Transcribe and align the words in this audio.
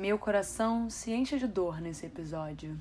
Meu 0.00 0.18
coração 0.18 0.88
se 0.88 1.12
enche 1.12 1.38
de 1.38 1.46
dor 1.46 1.78
nesse 1.78 2.06
episódio. 2.06 2.80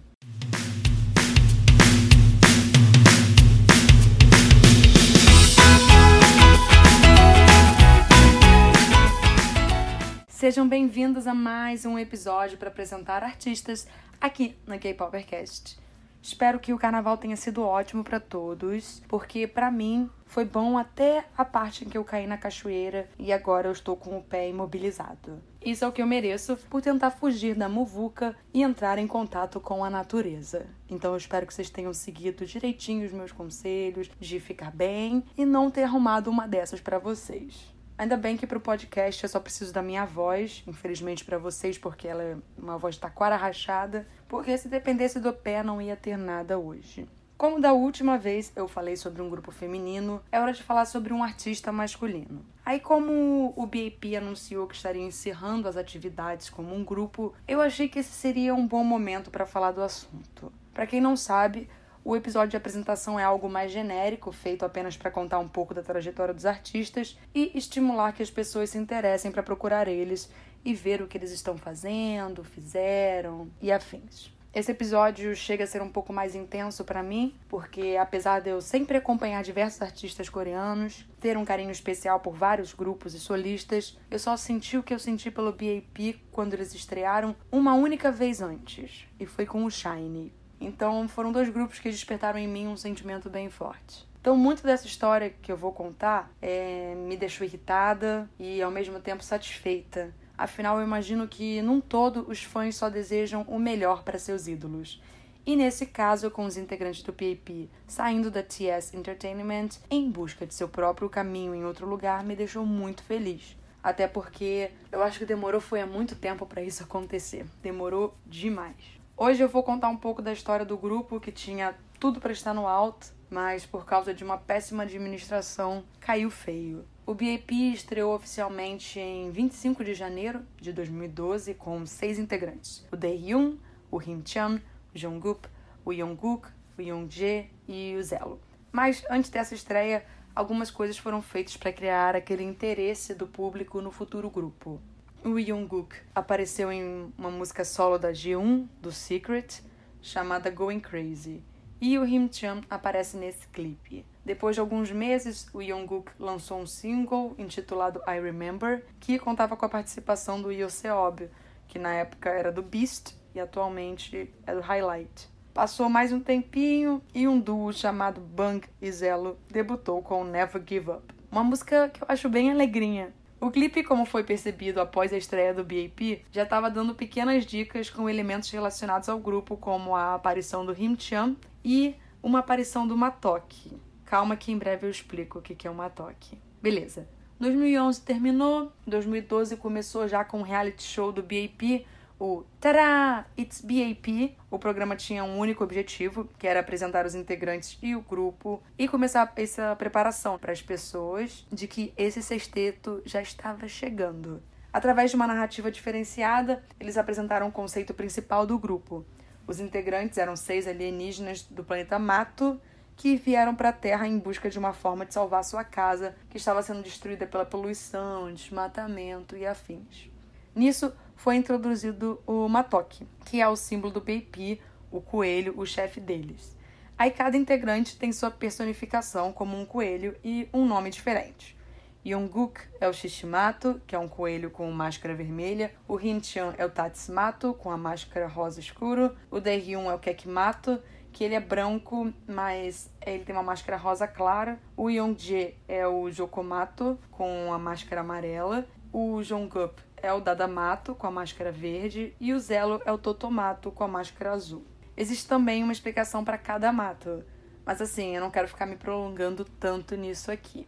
Sejam 10.30 10.66
bem-vindos 10.66 11.28
a 11.28 11.34
mais 11.34 11.86
um 11.86 12.00
episódio 12.00 12.58
para 12.58 12.70
apresentar 12.70 13.22
artistas 13.22 13.86
aqui 14.22 14.56
na 14.66 14.78
K-Popercast. 14.78 15.78
Espero 16.22 16.58
que 16.58 16.72
o 16.72 16.80
carnaval 16.80 17.18
tenha 17.18 17.36
sido 17.36 17.64
ótimo 17.64 18.02
para 18.02 18.22
todos, 18.22 19.04
porque 19.10 19.46
para 19.46 19.70
mim 19.70 20.10
foi 20.26 20.46
bom 20.46 20.78
até 20.78 21.26
a 21.38 21.44
parte 21.44 21.84
em 21.84 21.90
que 21.90 21.98
eu 21.98 22.06
caí 22.06 22.26
na 22.26 22.38
cachoeira 22.38 23.10
e 23.20 23.34
agora 23.34 23.68
eu 23.68 23.74
estou 23.74 23.98
com 23.98 24.18
o 24.18 24.24
pé 24.24 24.48
imobilizado. 24.48 25.49
Isso 25.64 25.84
é 25.84 25.88
o 25.88 25.92
que 25.92 26.02
eu 26.02 26.08
mereço 26.08 26.56
por 26.70 26.82
tentar 26.82 27.12
fugir 27.12 27.54
da 27.54 27.68
muvuca 27.68 28.34
e 28.54 28.64
entrar 28.64 28.98
em 28.98 29.06
contato 29.06 29.60
com 29.60 29.84
a 29.84 29.90
natureza. 29.90 30.68
Então 30.90 31.12
eu 31.12 31.18
espero 31.18 31.46
que 31.46 31.54
vocês 31.54 31.70
tenham 31.70 31.94
seguido 31.94 32.46
direitinho 32.46 33.06
os 33.06 33.12
meus 33.12 33.34
conselhos 33.34 34.10
de 34.20 34.40
ficar 34.40 34.72
bem 34.72 35.24
e 35.38 35.46
não 35.46 35.70
ter 35.70 35.84
arrumado 35.84 36.30
uma 36.30 36.48
dessas 36.48 36.80
para 36.80 36.98
vocês. 36.98 37.74
Ainda 37.98 38.16
bem 38.16 38.38
que 38.38 38.48
pro 38.48 38.62
podcast 38.62 39.22
eu 39.22 39.30
só 39.30 39.42
preciso 39.42 39.74
da 39.74 39.82
minha 39.82 40.06
voz, 40.06 40.64
infelizmente 40.66 41.26
para 41.26 41.38
vocês, 41.38 41.78
porque 41.78 42.08
ela 42.08 42.24
é 42.24 42.38
uma 42.58 42.78
voz 42.78 42.96
taquara 42.96 43.36
rachada, 43.36 44.08
porque 44.30 44.58
se 44.58 44.70
dependesse 44.70 45.20
do 45.20 45.34
pé 45.34 45.62
não 45.62 45.82
ia 45.82 45.98
ter 45.98 46.18
nada 46.18 46.58
hoje. 46.58 47.06
Como 47.40 47.58
da 47.58 47.72
última 47.72 48.18
vez 48.18 48.52
eu 48.54 48.68
falei 48.68 48.98
sobre 48.98 49.22
um 49.22 49.30
grupo 49.30 49.50
feminino, 49.50 50.22
é 50.30 50.38
hora 50.42 50.52
de 50.52 50.62
falar 50.62 50.84
sobre 50.84 51.14
um 51.14 51.24
artista 51.24 51.72
masculino. 51.72 52.46
Aí, 52.66 52.82
como 52.82 53.54
o 53.56 53.66
BAP 53.66 54.14
anunciou 54.18 54.68
que 54.68 54.76
estaria 54.76 55.02
encerrando 55.02 55.66
as 55.66 55.78
atividades 55.78 56.50
como 56.50 56.76
um 56.76 56.84
grupo, 56.84 57.34
eu 57.48 57.62
achei 57.62 57.88
que 57.88 58.00
esse 58.00 58.12
seria 58.12 58.54
um 58.54 58.68
bom 58.68 58.84
momento 58.84 59.32
para 59.32 59.46
falar 59.46 59.72
do 59.72 59.82
assunto. 59.82 60.52
Para 60.74 60.86
quem 60.86 61.00
não 61.00 61.16
sabe, 61.16 61.70
o 62.04 62.14
episódio 62.14 62.50
de 62.50 62.58
apresentação 62.58 63.18
é 63.18 63.24
algo 63.24 63.48
mais 63.48 63.72
genérico, 63.72 64.34
feito 64.34 64.66
apenas 64.66 64.98
para 64.98 65.10
contar 65.10 65.40
um 65.40 65.48
pouco 65.48 65.74
da 65.74 65.82
trajetória 65.82 66.34
dos 66.34 66.46
artistas 66.46 67.18
e 67.34 67.58
estimular 67.58 68.12
que 68.12 68.22
as 68.22 68.30
pessoas 68.30 68.72
se 68.72 68.78
interessem 68.78 69.32
para 69.32 69.42
procurar 69.42 69.88
eles 69.88 70.30
e 70.66 70.74
ver 70.74 71.02
o 71.02 71.08
que 71.08 71.18
eles 71.18 71.32
estão 71.32 71.58
fazendo, 71.58 72.44
fizeram 72.44 73.50
e 73.62 73.72
afins. 73.72 74.38
Esse 74.52 74.72
episódio 74.72 75.36
chega 75.36 75.64
a 75.64 75.68
ser 75.68 75.80
um 75.80 75.90
pouco 75.90 76.12
mais 76.12 76.34
intenso 76.34 76.84
para 76.84 77.04
mim, 77.04 77.36
porque 77.48 77.96
apesar 78.00 78.40
de 78.40 78.50
eu 78.50 78.60
sempre 78.62 78.98
acompanhar 78.98 79.44
diversos 79.44 79.80
artistas 79.80 80.28
coreanos, 80.28 81.08
ter 81.20 81.38
um 81.38 81.46
carinho 81.46 81.70
especial 81.70 82.20
por 82.20 82.34
vários 82.34 82.74
grupos 82.74 83.14
e 83.14 83.20
solistas, 83.20 83.96
eu 84.10 84.18
só 84.18 84.36
senti 84.36 84.76
o 84.76 84.82
que 84.82 84.94
eu 84.94 84.98
senti 84.98 85.30
pelo 85.30 85.52
BAP 85.52 86.20
quando 86.32 86.56
eles 86.56 86.74
estrearam 86.74 87.36
uma 87.52 87.76
única 87.76 88.12
vez 88.12 88.42
antes, 88.42 89.06
e 89.20 89.26
foi 89.28 89.46
com 89.46 89.66
o 89.66 89.70
Shine. 89.70 90.34
Então 90.60 91.08
foram 91.08 91.32
dois 91.32 91.50
grupos 91.50 91.78
que 91.78 91.92
despertaram 91.92 92.40
em 92.40 92.48
mim 92.48 92.68
um 92.68 92.76
sentimento 92.76 93.30
bem 93.30 93.52
forte. 93.52 94.10
Então, 94.22 94.36
muito 94.36 94.64
dessa 94.64 94.86
história 94.86 95.30
que 95.30 95.50
eu 95.50 95.56
vou 95.56 95.72
contar 95.72 96.30
é, 96.42 96.94
me 96.94 97.16
deixou 97.16 97.48
irritada 97.48 98.30
e 98.38 98.62
ao 98.62 98.70
mesmo 98.70 99.00
tempo 99.00 99.24
satisfeita. 99.24 100.14
Afinal, 100.40 100.78
eu 100.78 100.86
imagino 100.86 101.28
que, 101.28 101.62
num 101.62 101.82
todo, 101.82 102.26
os 102.30 102.42
fãs 102.42 102.74
só 102.78 102.90
desejam 102.90 103.42
o 103.42 103.60
melhor 103.60 104.04
para 104.04 104.18
seus 104.18 104.48
ídolos. 104.48 105.04
E 105.46 105.54
nesse 105.54 105.86
caso, 105.86 106.32
com 106.32 106.46
os 106.46 106.56
integrantes 106.56 107.04
do 107.04 107.12
PAP 107.12 107.70
saindo 107.86 108.32
da 108.32 108.42
TS 108.42 108.94
Entertainment 108.94 109.72
em 109.92 110.10
busca 110.10 110.48
de 110.48 110.54
seu 110.54 110.70
próprio 110.70 111.10
caminho 111.10 111.54
em 111.54 111.66
outro 111.66 111.86
lugar, 111.86 112.24
me 112.24 112.38
deixou 112.38 112.66
muito 112.66 113.04
feliz. 113.04 113.58
Até 113.84 114.08
porque 114.08 114.72
eu 114.90 115.04
acho 115.04 115.20
que 115.20 115.26
demorou 115.26 115.60
foi 115.60 115.82
há 115.82 115.86
muito 115.86 116.16
tempo 116.16 116.46
para 116.46 116.64
isso 116.64 116.84
acontecer. 116.88 117.46
Demorou 117.62 118.16
demais. 118.26 118.78
Hoje 119.18 119.44
eu 119.44 119.50
vou 119.50 119.62
contar 119.62 119.90
um 119.90 119.98
pouco 119.98 120.22
da 120.22 120.32
história 120.32 120.66
do 120.66 120.78
grupo 120.78 121.20
que 121.20 121.34
tinha 121.34 121.76
tudo 122.00 122.22
para 122.22 122.32
estar 122.32 122.54
no 122.54 122.66
alto, 122.66 123.08
mas 123.30 123.66
por 123.66 123.86
causa 123.86 124.14
de 124.14 124.24
uma 124.24 124.38
péssima 124.38 124.84
administração 124.84 125.84
caiu 126.00 126.32
feio. 126.32 126.86
O 127.10 127.16
BAP 127.16 127.74
estreou 127.74 128.14
oficialmente 128.14 129.00
em 129.00 129.32
25 129.32 129.84
de 129.84 129.96
janeiro 129.96 130.46
de 130.62 130.72
2012 130.72 131.56
com 131.56 131.84
seis 131.84 132.20
integrantes: 132.20 132.86
o 132.92 132.96
Daehyun, 132.96 133.58
o 133.90 134.00
Him-chan, 134.00 134.62
o 134.94 134.98
Jungkook, 135.00 135.50
o 135.84 135.92
Jungkook, 135.92 136.50
o 136.78 136.82
Youngjae 136.84 137.50
e 137.68 137.96
o 137.98 138.04
Zelo. 138.04 138.40
Mas 138.72 139.04
antes 139.10 139.32
dessa 139.32 139.56
estreia, 139.56 140.06
algumas 140.36 140.70
coisas 140.70 141.00
foram 141.00 141.20
feitas 141.20 141.58
para 141.58 141.74
criar 141.74 142.16
aquele 142.16 142.44
interesse 142.44 143.16
do 143.16 143.26
público 143.26 143.82
no 143.82 143.90
futuro 143.90 144.30
grupo. 144.30 144.80
O 145.26 145.42
Jungkook 145.42 145.96
apareceu 146.14 146.72
em 146.72 147.12
uma 147.18 147.32
música 147.32 147.66
solo 147.66 147.98
da 147.98 148.12
G1, 148.12 148.68
do 148.80 148.92
Secret, 148.92 149.64
chamada 150.00 150.52
Going 150.52 150.80
Crazy. 150.80 151.42
E 151.82 151.98
o 151.98 152.06
Him-chan 152.06 152.62
aparece 152.70 153.18
nesse 153.18 153.48
clipe. 153.48 154.06
Depois 154.30 154.56
de 154.56 154.60
alguns 154.60 154.92
meses, 154.92 155.48
o 155.52 155.60
Jungkook 155.60 156.12
lançou 156.20 156.60
um 156.60 156.68
single 156.68 157.34
intitulado 157.40 158.00
I 158.08 158.22
Remember, 158.22 158.86
que 159.00 159.18
contava 159.18 159.58
com 159.58 159.66
a 159.66 159.70
participação 159.70 160.40
do 160.40 160.52
Yoseob, 160.52 161.28
que 161.68 161.80
na 161.80 161.96
época 161.96 162.30
era 162.30 162.52
do 162.52 162.62
Beast 162.62 163.16
e 163.34 163.40
atualmente 163.40 164.32
é 164.46 164.54
do 164.54 164.62
Highlight. 164.62 165.28
Passou 165.52 165.90
mais 165.90 166.14
um 166.14 166.20
tempinho 166.20 167.02
e 167.12 167.28
um 167.28 167.40
duo 167.40 167.74
chamado 167.74 168.22
Bang 168.22 168.68
e 168.80 168.92
Zelo 168.92 169.36
debutou 169.50 170.00
com 170.04 170.24
Never 170.24 170.62
Give 170.64 170.92
Up. 170.92 171.12
Uma 171.32 171.44
música 171.44 171.90
que 171.90 172.04
eu 172.04 172.06
acho 172.08 172.30
bem 172.30 172.52
alegrinha, 172.52 173.12
o 173.42 173.50
clipe, 173.50 173.84
como 173.84 174.06
foi 174.06 174.24
percebido 174.24 174.80
após 174.80 175.12
a 175.12 175.18
estreia 175.18 175.56
do 175.56 175.64
BAP, 175.64 176.24
já 176.32 176.44
estava 176.44 176.70
dando 176.70 176.94
pequenas 176.94 177.48
dicas 177.48 177.90
com 177.90 178.08
elementos 178.08 178.52
relacionados 178.52 179.10
ao 179.10 179.18
grupo, 179.18 179.58
como 179.58 179.96
a 179.96 180.14
aparição 180.14 180.64
do 180.64 180.80
Him-chan 180.80 181.36
e 181.66 181.96
uma 182.22 182.40
aparição 182.40 182.88
do 182.88 182.96
Matok. 182.96 183.89
Calma 184.10 184.36
que 184.36 184.52
em 184.52 184.58
breve 184.58 184.88
eu 184.88 184.90
explico 184.90 185.38
o 185.38 185.42
que 185.42 185.68
é 185.68 185.70
o 185.70 185.76
Matok. 185.76 186.36
Beleza. 186.60 187.08
2011 187.40 188.02
terminou, 188.02 188.74
2012 188.88 189.56
começou 189.56 190.08
já 190.08 190.26
com 190.26 190.40
o 190.40 190.44
reality 190.44 190.82
show 190.82 191.12
do 191.12 191.22
BAP, 191.22 191.86
o 192.20 192.44
Tada! 192.60 193.28
It's 193.38 193.62
BAP. 193.62 194.36
O 194.50 194.58
programa 194.58 194.96
tinha 194.96 195.24
um 195.24 195.38
único 195.38 195.64
objetivo, 195.64 196.28
que 196.40 196.48
era 196.48 196.60
apresentar 196.60 197.06
os 197.06 197.14
integrantes 197.14 197.78
e 197.84 197.96
o 197.96 198.02
grupo 198.02 198.64
e 198.80 198.88
começar 198.88 199.32
essa 199.36 199.76
preparação 199.76 200.40
para 200.40 200.52
as 200.52 200.62
pessoas 200.62 201.46
de 201.52 201.68
que 201.68 201.94
esse 201.96 202.24
sexteto 202.24 203.04
já 203.06 203.22
estava 203.22 203.68
chegando. 203.68 204.42
Através 204.74 205.12
de 205.12 205.18
uma 205.18 205.28
narrativa 205.28 205.70
diferenciada, 205.70 206.64
eles 206.80 206.98
apresentaram 206.98 207.48
o 207.48 207.52
conceito 207.52 207.94
principal 207.94 208.48
do 208.48 208.58
grupo. 208.58 209.06
Os 209.46 209.60
integrantes 209.60 210.18
eram 210.18 210.36
seis 210.36 210.68
alienígenas 210.68 211.44
do 211.44 211.64
planeta 211.64 212.00
Mato 212.00 212.60
que 213.00 213.16
vieram 213.16 213.56
para 213.56 213.70
a 213.70 213.74
Terra 213.74 214.06
em 214.10 214.20
busca 214.20 214.50
de 214.50 214.60
uma 214.60 214.74
forma 214.74 215.06
de 215.06 215.14
salvar 215.14 215.42
sua 215.46 215.64
casa, 215.64 216.14
que 216.30 216.36
estava 216.36 216.62
sendo 216.62 216.84
destruída 216.84 217.26
pela 217.26 217.46
poluição, 217.46 218.34
desmatamento 218.34 219.38
e 219.38 219.46
afins. 219.46 220.12
Nisso, 220.54 220.92
foi 221.16 221.38
introduzido 221.38 222.22
o 222.28 222.50
Matok, 222.50 223.08
que 223.24 223.40
é 223.40 223.48
o 223.48 223.56
símbolo 223.56 223.94
do 223.94 224.02
BAP, 224.02 224.60
o 224.92 225.00
coelho, 225.00 225.54
o 225.56 225.66
chefe 225.66 226.02
deles. 226.02 226.58
Aí 226.98 227.10
cada 227.10 227.38
integrante 227.38 227.98
tem 227.98 228.12
sua 228.12 228.30
personificação 228.30 229.32
como 229.32 229.58
um 229.58 229.66
coelho 229.66 230.18
e 230.22 230.50
um 230.54 230.66
nome 230.66 230.90
diferente. 230.90 231.58
Yonguk 232.06 232.60
é 232.82 232.88
o 232.90 232.94
Shishimato, 232.94 233.82
que 233.88 233.96
é 233.96 234.00
um 234.00 234.10
coelho 234.10 234.52
com 234.52 234.70
máscara 234.72 235.16
vermelha. 235.16 235.72
O 235.88 235.98
Hinchan 235.98 236.54
é 236.58 236.66
o 236.66 236.70
Tatsmato, 236.70 237.54
com 237.54 237.72
a 237.72 237.78
máscara 237.78 238.28
rosa 238.28 238.60
escuro. 238.60 239.16
O 239.32 239.40
Daehyun 239.40 239.90
é 239.90 239.94
o 239.94 240.00
Kekimato, 240.00 240.82
que 241.12 241.24
ele 241.24 241.36
é 241.36 241.40
branco, 241.40 242.14
mas 242.28 242.92
ele 243.06 243.24
tem 243.24 243.36
uma 243.36 243.44
máscara 243.44 243.78
rosa 243.78 244.08
clara. 244.08 244.60
O 244.76 244.90
Yongjae 244.90 245.56
é 245.68 245.88
o 245.88 246.10
Jokomato, 246.10 246.98
com 247.12 247.52
a 247.52 247.60
máscara 247.60 248.02
amarela. 248.02 248.66
O 248.92 249.22
Jonggup 249.22 249.80
é 249.98 250.12
o 250.12 250.20
Dadamato, 250.20 250.96
com 250.96 251.08
a 251.08 251.12
máscara 251.12 251.52
verde, 251.52 252.16
e 252.20 252.34
o 252.34 252.40
Zelo 252.40 252.82
é 252.86 252.92
o 252.92 252.98
Totomato, 252.98 253.72
com 253.72 253.84
a 253.84 253.88
máscara 253.88 254.32
azul. 254.32 254.66
Existe 254.98 255.28
também 255.28 255.64
uma 255.64 255.72
explicação 255.72 256.24
para 256.26 256.38
cada 256.38 256.72
mato, 256.72 257.24
mas 257.66 257.82
assim, 257.82 258.16
eu 258.16 258.22
não 258.22 258.32
quero 258.32 258.48
ficar 258.48 258.66
me 258.66 258.76
prolongando 258.76 259.46
tanto 259.46 259.96
nisso 259.96 260.32
aqui. 260.32 260.68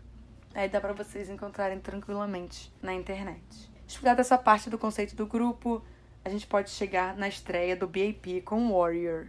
Aí 0.53 0.69
dá 0.69 0.79
para 0.79 0.93
vocês 0.93 1.29
encontrarem 1.29 1.79
tranquilamente 1.79 2.71
na 2.81 2.93
internet. 2.93 3.41
Explicada 3.88 4.21
essa 4.21 4.38
parte 4.38 4.69
do 4.69 4.77
conceito 4.77 5.15
do 5.15 5.25
grupo, 5.25 5.83
a 6.23 6.29
gente 6.29 6.45
pode 6.45 6.69
chegar 6.69 7.15
na 7.17 7.27
estreia 7.27 7.75
do 7.75 7.88
BAP 7.88 8.41
com 8.45 8.71
Warrior. 8.71 9.27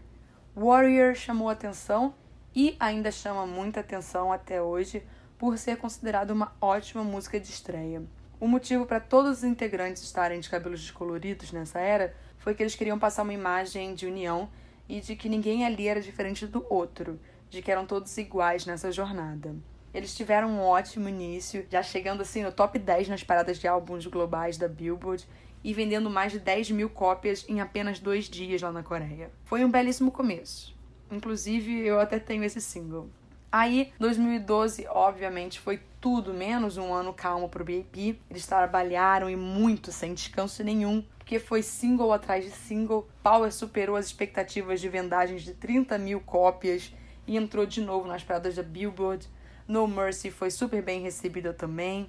Warrior 0.55 1.15
chamou 1.15 1.49
atenção 1.49 2.15
e 2.55 2.77
ainda 2.79 3.11
chama 3.11 3.47
muita 3.47 3.81
atenção 3.81 4.31
até 4.31 4.61
hoje 4.61 5.03
por 5.39 5.57
ser 5.57 5.79
considerado 5.79 6.31
uma 6.31 6.53
ótima 6.61 7.03
música 7.03 7.41
de 7.41 7.49
estreia. 7.49 8.03
O 8.39 8.47
motivo 8.47 8.85
para 8.85 9.01
todos 9.01 9.39
os 9.39 9.45
integrantes 9.45 10.03
estarem 10.03 10.41
de 10.41 10.51
cabelos 10.51 10.83
descoloridos 10.83 11.53
nessa 11.53 11.81
era 11.81 12.15
foi 12.37 12.55
que 12.55 12.63
eles 12.63 12.75
queriam 12.75 12.99
passar 12.99 13.23
uma 13.23 13.33
imagem 13.33 13.95
de 13.95 14.07
união 14.07 14.51
e 14.87 15.01
de 15.01 15.17
que 15.17 15.27
ninguém 15.27 15.65
ali 15.65 15.89
era 15.89 16.03
diferente 16.03 16.47
do 16.47 16.67
outro, 16.69 17.19
de 17.49 17.63
que 17.63 17.73
eram 17.73 17.87
todos 17.87 18.19
iguais 18.19 18.67
nessa 18.67 18.93
jornada. 18.93 19.57
Eles 19.95 20.15
tiveram 20.15 20.49
um 20.49 20.61
ótimo 20.61 21.09
início, 21.09 21.67
já 21.71 21.83
chegando 21.83 22.21
assim 22.21 22.43
no 22.43 22.53
top 22.53 22.79
10 22.79 23.09
nas 23.09 23.25
paradas 23.25 23.59
de 23.59 23.67
álbuns 23.67 24.07
globais 24.07 24.59
da 24.59 24.69
Billboard, 24.69 25.27
e 25.65 25.73
vendendo 25.73 26.11
mais 26.11 26.33
de 26.33 26.39
10 26.39 26.71
mil 26.73 26.91
cópias 26.91 27.45
em 27.49 27.61
apenas 27.61 27.99
dois 27.99 28.29
dias 28.29 28.63
lá 28.63 28.73
na 28.73 28.83
Coreia. 28.83 29.31
Foi 29.45 29.65
um 29.65 29.71
belíssimo 29.71 30.11
começo. 30.11 30.75
Inclusive, 31.11 31.87
eu 31.87 32.01
até 32.01 32.19
tenho 32.19 32.43
esse 32.45 32.61
single. 32.61 33.09
Aí, 33.51 33.93
2012, 33.99 34.87
obviamente, 34.89 35.61
foi 35.61 35.79
tudo 36.01 36.33
menos 36.33 36.79
um 36.79 36.93
ano 36.93 37.13
calmo 37.13 37.51
pro 37.51 37.65
BAP. 37.65 38.19
Eles 38.31 38.47
trabalharam 38.47 39.29
e 39.29 39.37
muito 39.37 39.93
sem 39.93 40.15
descanso 40.15 40.65
nenhum, 40.65 41.05
porque 41.19 41.39
foi 41.39 41.63
single 41.63 42.13
atrás 42.13 42.45
de 42.45 42.51
single. 42.51 43.07
Power 43.23 43.53
superou 43.53 43.95
as 43.95 44.07
expectativas 44.07 44.81
de 44.81 44.89
vendagens 44.89 45.43
de 45.43 45.53
30 45.53 45.99
mil 45.99 46.21
cópias 46.21 46.95
e 47.27 47.37
entrou 47.37 47.67
de 47.67 47.83
novo 47.83 48.09
nas 48.09 48.25
paradas 48.25 48.57
da 48.57 48.63
Billboard. 48.63 49.29
No 49.69 49.87
Mercy 49.87 50.31
foi 50.31 50.51
super 50.51 50.83
bem 50.83 51.03
recebida 51.03 51.53
também. 51.53 52.09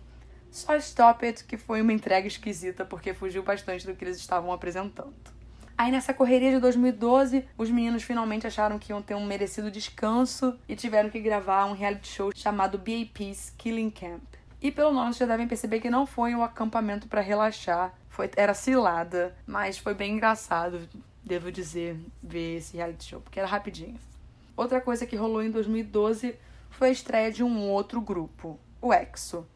Só 0.53 0.75
Stop 0.75 1.25
It, 1.25 1.45
que 1.45 1.57
foi 1.57 1.81
uma 1.81 1.91
entrega 1.91 2.27
esquisita 2.27 2.85
porque 2.85 3.11
fugiu 3.11 3.41
bastante 3.41 3.88
do 3.88 3.95
que 3.95 4.05
eles 4.05 4.17
estavam 4.17 4.53
apresentando. 4.53 5.11
Aí 5.75 5.91
nessa 5.91 6.13
correria 6.13 6.51
de 6.51 6.59
2012, 6.59 7.44
os 7.57 7.71
meninos 7.71 8.03
finalmente 8.03 8.45
acharam 8.45 8.77
que 8.77 8.91
iam 8.91 9.01
ter 9.01 9.15
um 9.15 9.25
merecido 9.25 9.71
descanso 9.71 10.55
e 10.69 10.75
tiveram 10.75 11.09
que 11.09 11.19
gravar 11.19 11.65
um 11.65 11.73
reality 11.73 12.07
show 12.07 12.31
chamado 12.35 12.77
BAP's 12.77 13.51
Killing 13.57 13.89
Camp. 13.89 14.21
E 14.61 14.69
pelo 14.69 14.94
nome 14.94 15.07
vocês 15.07 15.17
já 15.17 15.25
devem 15.25 15.47
perceber 15.47 15.79
que 15.79 15.89
não 15.89 16.05
foi 16.05 16.35
um 16.35 16.44
acampamento 16.44 17.07
para 17.07 17.19
relaxar, 17.19 17.91
foi 18.07 18.29
era 18.38 18.53
cilada, 18.53 19.35
mas 19.47 19.79
foi 19.79 19.95
bem 19.95 20.13
engraçado, 20.13 20.88
devo 21.23 21.51
dizer, 21.51 22.00
ver 22.21 22.57
esse 22.57 22.77
reality 22.77 23.05
show, 23.05 23.21
porque 23.21 23.39
era 23.39 23.50
rapidinho. 23.50 24.00
Outra 24.55 24.79
coisa 24.79 25.07
que 25.07 25.15
rolou 25.15 25.41
em 25.41 25.50
2012 25.50 26.35
foi 26.69 26.89
a 26.89 26.91
estreia 26.91 27.31
de 27.31 27.44
um 27.44 27.67
outro 27.69 28.00
grupo, 28.00 28.59
o 28.79 28.94
EXO. 28.94 29.47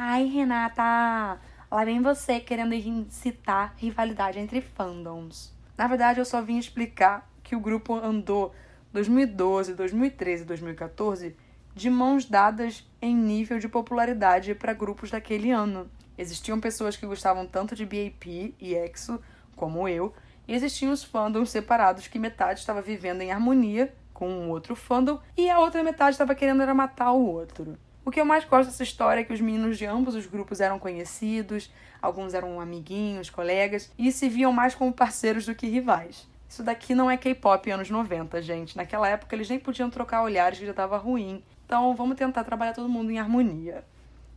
Ai, 0.00 0.26
Renata, 0.26 1.40
lá 1.68 1.84
vem 1.84 2.00
você 2.00 2.38
querendo 2.38 2.72
incitar 2.72 3.74
rivalidade 3.76 4.38
entre 4.38 4.60
fandoms. 4.60 5.52
Na 5.76 5.88
verdade, 5.88 6.20
eu 6.20 6.24
só 6.24 6.40
vim 6.40 6.56
explicar 6.56 7.28
que 7.42 7.56
o 7.56 7.60
grupo 7.60 7.96
andou 7.96 8.54
2012, 8.92 9.74
2013 9.74 10.44
e 10.44 10.46
2014 10.46 11.36
de 11.74 11.90
mãos 11.90 12.24
dadas 12.24 12.88
em 13.02 13.12
nível 13.12 13.58
de 13.58 13.68
popularidade 13.68 14.54
para 14.54 14.72
grupos 14.72 15.10
daquele 15.10 15.50
ano. 15.50 15.90
Existiam 16.16 16.60
pessoas 16.60 16.96
que 16.96 17.04
gostavam 17.04 17.44
tanto 17.44 17.74
de 17.74 17.84
BAP 17.84 18.54
e 18.60 18.76
EXO, 18.76 19.20
como 19.56 19.88
eu, 19.88 20.14
e 20.46 20.54
existiam 20.54 20.92
os 20.92 21.02
fandoms 21.02 21.50
separados 21.50 22.06
que 22.06 22.20
metade 22.20 22.60
estava 22.60 22.80
vivendo 22.80 23.22
em 23.22 23.32
harmonia 23.32 23.92
com 24.14 24.30
um 24.30 24.48
outro 24.50 24.76
fandom 24.76 25.18
e 25.36 25.50
a 25.50 25.58
outra 25.58 25.82
metade 25.82 26.12
estava 26.12 26.36
querendo 26.36 26.62
era 26.62 26.72
matar 26.72 27.10
o 27.10 27.26
outro. 27.26 27.76
O 28.08 28.10
que 28.10 28.18
eu 28.18 28.24
mais 28.24 28.42
gosto 28.46 28.70
dessa 28.70 28.82
história 28.82 29.20
é 29.20 29.22
que 29.22 29.34
os 29.34 29.40
meninos 29.42 29.76
de 29.76 29.84
ambos 29.84 30.14
os 30.14 30.24
grupos 30.24 30.62
eram 30.62 30.78
conhecidos, 30.78 31.70
alguns 32.00 32.32
eram 32.32 32.58
amiguinhos, 32.58 33.28
colegas, 33.28 33.92
e 33.98 34.10
se 34.10 34.30
viam 34.30 34.50
mais 34.50 34.74
como 34.74 34.94
parceiros 34.94 35.44
do 35.44 35.54
que 35.54 35.66
rivais. 35.66 36.26
Isso 36.48 36.62
daqui 36.62 36.94
não 36.94 37.10
é 37.10 37.18
K-pop 37.18 37.70
anos 37.70 37.90
90, 37.90 38.40
gente. 38.40 38.78
Naquela 38.78 39.06
época 39.10 39.36
eles 39.36 39.50
nem 39.50 39.58
podiam 39.60 39.90
trocar 39.90 40.22
olhares 40.22 40.58
que 40.58 40.64
já 40.64 40.72
tava 40.72 40.96
ruim. 40.96 41.44
Então 41.66 41.94
vamos 41.94 42.16
tentar 42.16 42.44
trabalhar 42.44 42.72
todo 42.72 42.88
mundo 42.88 43.10
em 43.10 43.18
harmonia. 43.18 43.84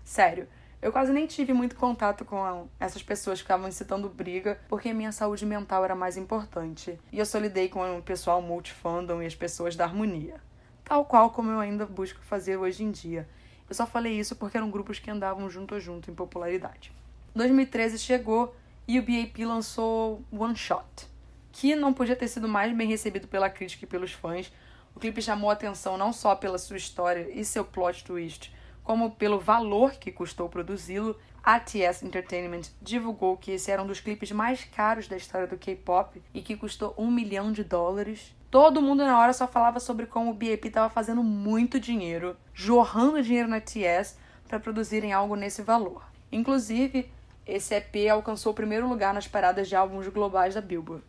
Sério, 0.04 0.50
eu 0.82 0.92
quase 0.92 1.14
nem 1.14 1.26
tive 1.26 1.54
muito 1.54 1.78
contato 1.78 2.26
com 2.26 2.68
essas 2.78 3.02
pessoas 3.02 3.40
que 3.40 3.44
ficavam 3.44 3.70
incitando 3.70 4.10
briga, 4.10 4.60
porque 4.68 4.92
minha 4.92 5.14
saúde 5.14 5.46
mental 5.46 5.86
era 5.86 5.96
mais 5.96 6.18
importante. 6.18 7.00
E 7.10 7.18
eu 7.18 7.26
só 7.26 7.38
lidei 7.38 7.70
com 7.70 7.98
o 7.98 8.04
pessoal 8.04 8.42
multifandom 8.42 9.22
e 9.22 9.26
as 9.26 9.34
pessoas 9.34 9.78
da 9.78 9.86
harmonia. 9.86 10.42
Tal 10.84 11.06
qual 11.06 11.30
como 11.30 11.50
eu 11.52 11.60
ainda 11.62 11.86
busco 11.86 12.20
fazer 12.20 12.58
hoje 12.58 12.84
em 12.84 12.92
dia. 12.92 13.26
Eu 13.72 13.76
só 13.76 13.88
falei 13.88 14.20
isso 14.20 14.36
porque 14.36 14.58
eram 14.58 14.70
grupos 14.70 15.00
que 15.00 15.10
andavam 15.10 15.50
junto 15.50 15.76
a 15.76 15.80
junto 15.80 16.12
em 16.12 16.14
popularidade. 16.14 16.92
2013 17.34 17.98
chegou 17.98 18.54
e 18.86 19.00
o 19.00 19.02
BAP 19.02 19.46
lançou 19.46 20.22
One 20.30 20.58
Shot, 20.58 21.08
que 21.54 21.74
não 21.74 21.94
podia 21.94 22.18
ter 22.18 22.28
sido 22.28 22.50
mais 22.50 22.76
bem 22.76 22.90
recebido 22.90 23.30
pela 23.30 23.50
crítica 23.50 23.86
e 23.86 23.88
pelos 23.88 24.12
fãs. 24.12 24.52
O 24.94 25.00
clipe 25.00 25.22
chamou 25.22 25.50
atenção 25.50 25.98
não 25.98 26.12
só 26.12 26.36
pela 26.36 26.58
sua 26.58 26.76
história 26.76 27.30
e 27.32 27.46
seu 27.46 27.64
plot 27.64 28.04
twist, 28.04 28.54
como 28.92 29.12
pelo 29.12 29.40
valor 29.40 29.94
que 29.94 30.12
custou 30.12 30.50
produzi-lo. 30.50 31.18
A 31.42 31.62
TS 31.62 32.04
Entertainment 32.04 32.64
divulgou 32.82 33.38
que 33.38 33.52
esse 33.52 33.72
era 33.72 33.82
um 33.82 33.88
dos 33.88 34.02
clipes 34.02 34.34
mais 34.34 34.66
caros 34.66 35.08
da 35.08 35.16
história 35.16 35.48
do 35.48 35.58
K-pop 35.58 36.22
e 36.34 36.42
que 36.42 36.58
custou 36.58 36.94
um 36.98 37.10
milhão 37.10 37.54
de 37.54 37.64
dólares. 37.64 38.36
Todo 38.52 38.82
mundo 38.82 39.06
na 39.06 39.18
hora 39.18 39.32
só 39.32 39.48
falava 39.48 39.80
sobre 39.80 40.06
como 40.08 40.32
o 40.32 40.34
BAP 40.34 40.66
estava 40.66 40.90
fazendo 40.90 41.24
muito 41.24 41.80
dinheiro, 41.80 42.36
jorrando 42.54 43.24
dinheiro 43.24 43.48
na 43.48 43.62
TS 43.62 44.18
para 44.46 44.60
produzirem 44.60 45.14
algo 45.14 45.38
nesse 45.38 45.62
valor. 45.62 46.04
Inclusive, 46.30 47.10
esse 47.48 47.74
EP 47.74 48.12
alcançou 48.12 48.52
o 48.52 48.56
primeiro 48.56 48.90
lugar 48.90 49.14
nas 49.14 49.26
paradas 49.26 49.70
de 49.70 49.76
álbuns 49.78 50.06
globais 50.10 50.54
da 50.54 50.60
Billboard. 50.60 51.06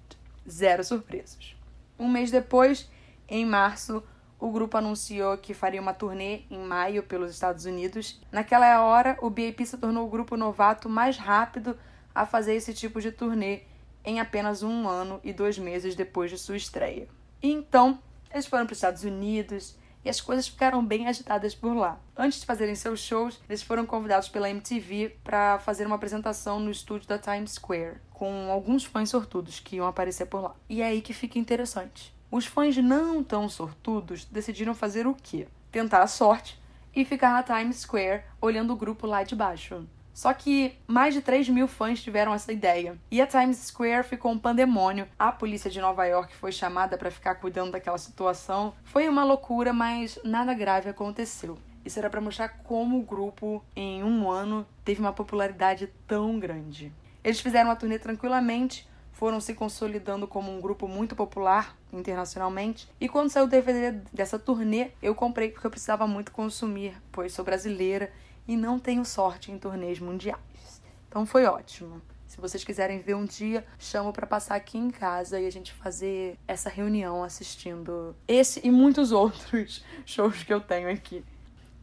Zero 0.48 0.84
surpresas. 0.84 1.56
Um 1.98 2.06
mês 2.06 2.30
depois, 2.30 2.88
em 3.28 3.44
março, 3.44 4.04
o 4.42 4.50
grupo 4.50 4.76
anunciou 4.76 5.38
que 5.38 5.54
faria 5.54 5.80
uma 5.80 5.94
turnê 5.94 6.40
em 6.50 6.58
maio 6.58 7.04
pelos 7.04 7.30
Estados 7.30 7.64
Unidos. 7.64 8.20
Naquela 8.32 8.82
hora, 8.82 9.16
o 9.22 9.30
BAP 9.30 9.64
se 9.64 9.78
tornou 9.78 10.04
o 10.04 10.10
grupo 10.10 10.36
novato 10.36 10.88
mais 10.88 11.16
rápido 11.16 11.78
a 12.12 12.26
fazer 12.26 12.54
esse 12.54 12.74
tipo 12.74 13.00
de 13.00 13.12
turnê 13.12 13.60
em 14.04 14.18
apenas 14.18 14.64
um 14.64 14.88
ano 14.88 15.20
e 15.22 15.32
dois 15.32 15.56
meses 15.56 15.94
depois 15.94 16.28
de 16.28 16.38
sua 16.38 16.56
estreia. 16.56 17.06
E 17.40 17.52
então, 17.52 18.00
eles 18.32 18.46
foram 18.46 18.66
para 18.66 18.72
os 18.72 18.78
Estados 18.78 19.04
Unidos 19.04 19.76
e 20.04 20.10
as 20.10 20.20
coisas 20.20 20.48
ficaram 20.48 20.84
bem 20.84 21.06
agitadas 21.06 21.54
por 21.54 21.76
lá. 21.76 22.00
Antes 22.16 22.40
de 22.40 22.46
fazerem 22.46 22.74
seus 22.74 22.98
shows, 22.98 23.40
eles 23.48 23.62
foram 23.62 23.86
convidados 23.86 24.28
pela 24.28 24.50
MTV 24.50 25.18
para 25.22 25.60
fazer 25.60 25.86
uma 25.86 25.94
apresentação 25.94 26.58
no 26.58 26.72
estúdio 26.72 27.06
da 27.06 27.16
Times 27.16 27.52
Square, 27.52 27.98
com 28.10 28.50
alguns 28.50 28.84
fãs 28.84 29.08
sortudos 29.08 29.60
que 29.60 29.76
iam 29.76 29.86
aparecer 29.86 30.26
por 30.26 30.42
lá. 30.42 30.56
E 30.68 30.82
é 30.82 30.86
aí 30.86 31.00
que 31.00 31.14
fica 31.14 31.38
interessante. 31.38 32.12
Os 32.32 32.46
fãs 32.46 32.74
não 32.78 33.22
tão 33.22 33.46
sortudos 33.46 34.24
decidiram 34.24 34.74
fazer 34.74 35.06
o 35.06 35.14
quê? 35.14 35.46
Tentar 35.70 36.02
a 36.02 36.06
sorte 36.06 36.58
e 36.96 37.04
ficar 37.04 37.30
na 37.30 37.42
Times 37.42 37.80
Square 37.80 38.22
olhando 38.40 38.72
o 38.72 38.76
grupo 38.76 39.06
lá 39.06 39.22
de 39.22 39.36
baixo. 39.36 39.86
Só 40.14 40.32
que 40.32 40.78
mais 40.86 41.12
de 41.12 41.20
3 41.20 41.50
mil 41.50 41.68
fãs 41.68 42.02
tiveram 42.02 42.32
essa 42.32 42.50
ideia. 42.50 42.96
E 43.10 43.20
a 43.20 43.26
Times 43.26 43.58
Square 43.58 44.08
ficou 44.08 44.32
um 44.32 44.38
pandemônio. 44.38 45.06
A 45.18 45.30
polícia 45.30 45.70
de 45.70 45.78
Nova 45.78 46.06
York 46.06 46.34
foi 46.34 46.52
chamada 46.52 46.96
para 46.96 47.10
ficar 47.10 47.34
cuidando 47.34 47.72
daquela 47.72 47.98
situação. 47.98 48.72
Foi 48.82 49.06
uma 49.10 49.24
loucura, 49.24 49.74
mas 49.74 50.18
nada 50.24 50.54
grave 50.54 50.88
aconteceu. 50.88 51.58
Isso 51.84 51.98
era 51.98 52.08
para 52.08 52.22
mostrar 52.22 52.48
como 52.64 52.98
o 52.98 53.02
grupo, 53.02 53.62
em 53.76 54.02
um 54.02 54.30
ano, 54.30 54.66
teve 54.86 55.02
uma 55.02 55.12
popularidade 55.12 55.86
tão 56.06 56.38
grande. 56.38 56.90
Eles 57.22 57.40
fizeram 57.40 57.70
a 57.70 57.76
turnê 57.76 57.98
tranquilamente, 57.98 58.88
foram 59.12 59.40
se 59.40 59.54
consolidando 59.54 60.26
como 60.26 60.50
um 60.50 60.60
grupo 60.60 60.88
muito 60.88 61.14
popular 61.14 61.76
internacionalmente. 61.92 62.88
E 63.00 63.08
quando 63.08 63.30
saiu 63.30 63.44
o 63.44 63.48
DVD 63.48 63.98
dessa 64.12 64.38
turnê, 64.38 64.90
eu 65.00 65.14
comprei 65.14 65.50
porque 65.50 65.66
eu 65.66 65.70
precisava 65.70 66.06
muito 66.06 66.32
consumir, 66.32 67.00
pois 67.12 67.32
sou 67.32 67.44
brasileira 67.44 68.10
e 68.48 68.56
não 68.56 68.78
tenho 68.78 69.04
sorte 69.04 69.52
em 69.52 69.58
turnês 69.58 70.00
mundiais. 70.00 70.82
Então 71.08 71.24
foi 71.24 71.44
ótimo. 71.44 72.00
Se 72.26 72.40
vocês 72.40 72.64
quiserem 72.64 72.98
ver 72.98 73.14
um 73.14 73.26
dia, 73.26 73.62
chamo 73.78 74.10
para 74.10 74.26
passar 74.26 74.54
aqui 74.54 74.78
em 74.78 74.90
casa 74.90 75.38
e 75.38 75.46
a 75.46 75.52
gente 75.52 75.70
fazer 75.70 76.38
essa 76.48 76.70
reunião 76.70 77.22
assistindo 77.22 78.16
esse 78.26 78.58
e 78.64 78.70
muitos 78.70 79.12
outros 79.12 79.84
shows 80.06 80.42
que 80.42 80.52
eu 80.52 80.60
tenho 80.60 80.90
aqui. 80.90 81.22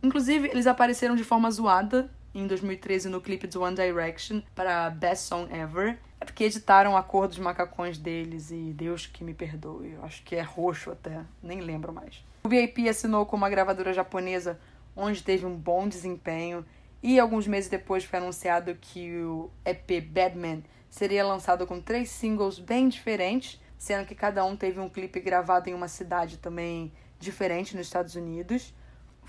Inclusive, 0.02 0.48
eles 0.48 0.66
apareceram 0.66 1.16
de 1.16 1.24
forma 1.24 1.52
zoada 1.52 2.10
em 2.34 2.48
2013 2.48 3.10
no 3.10 3.22
clipe 3.22 3.48
do 3.48 3.62
One 3.62 3.76
Direction 3.76 4.42
para 4.56 4.90
Best 4.90 5.28
Song 5.28 5.54
Ever. 5.54 5.98
É 6.20 6.26
porque 6.26 6.44
editaram 6.44 6.98
a 6.98 7.04
cor 7.04 7.28
dos 7.28 7.40
macacões 7.40 7.98
deles 7.98 8.52
e 8.52 8.74
Deus 8.74 9.08
que 9.08 9.24
me 9.24 9.34
perdoe. 9.34 9.94
Eu 9.94 10.04
acho 10.04 10.24
que 10.24 10.36
é 10.36 10.42
roxo 10.42 10.92
até, 10.92 11.24
nem 11.42 11.62
lembro 11.62 11.94
mais. 11.94 12.24
O 12.44 12.50
VIP 12.50 12.88
assinou 12.90 13.26
com 13.26 13.36
uma 13.36 13.50
gravadora 13.50 13.94
japonesa 13.94 14.60
onde 14.96 15.24
teve 15.24 15.46
um 15.46 15.56
bom 15.56 15.88
desempenho, 15.88 16.66
e 17.02 17.20
alguns 17.20 17.48
meses 17.48 17.70
depois 17.70 18.04
foi 18.04 18.20
anunciado 18.20 18.78
que 18.80 19.16
o 19.22 19.50
EP 19.66 20.04
Badman 20.06 20.64
seria 20.90 21.26
lançado 21.26 21.66
com 21.66 21.80
três 21.80 22.10
singles 22.10 22.60
bem 22.60 22.90
diferentes, 22.90 23.62
sendo 23.78 24.06
que 24.06 24.14
cada 24.14 24.44
um 24.44 24.58
teve 24.58 24.80
um 24.80 24.90
clipe 24.90 25.20
gravado 25.22 25.70
em 25.70 25.74
uma 25.74 25.88
cidade 25.88 26.38
também 26.38 26.92
diferente 27.18 27.76
nos 27.76 27.88
Estados 27.88 28.16
Unidos. 28.16 28.74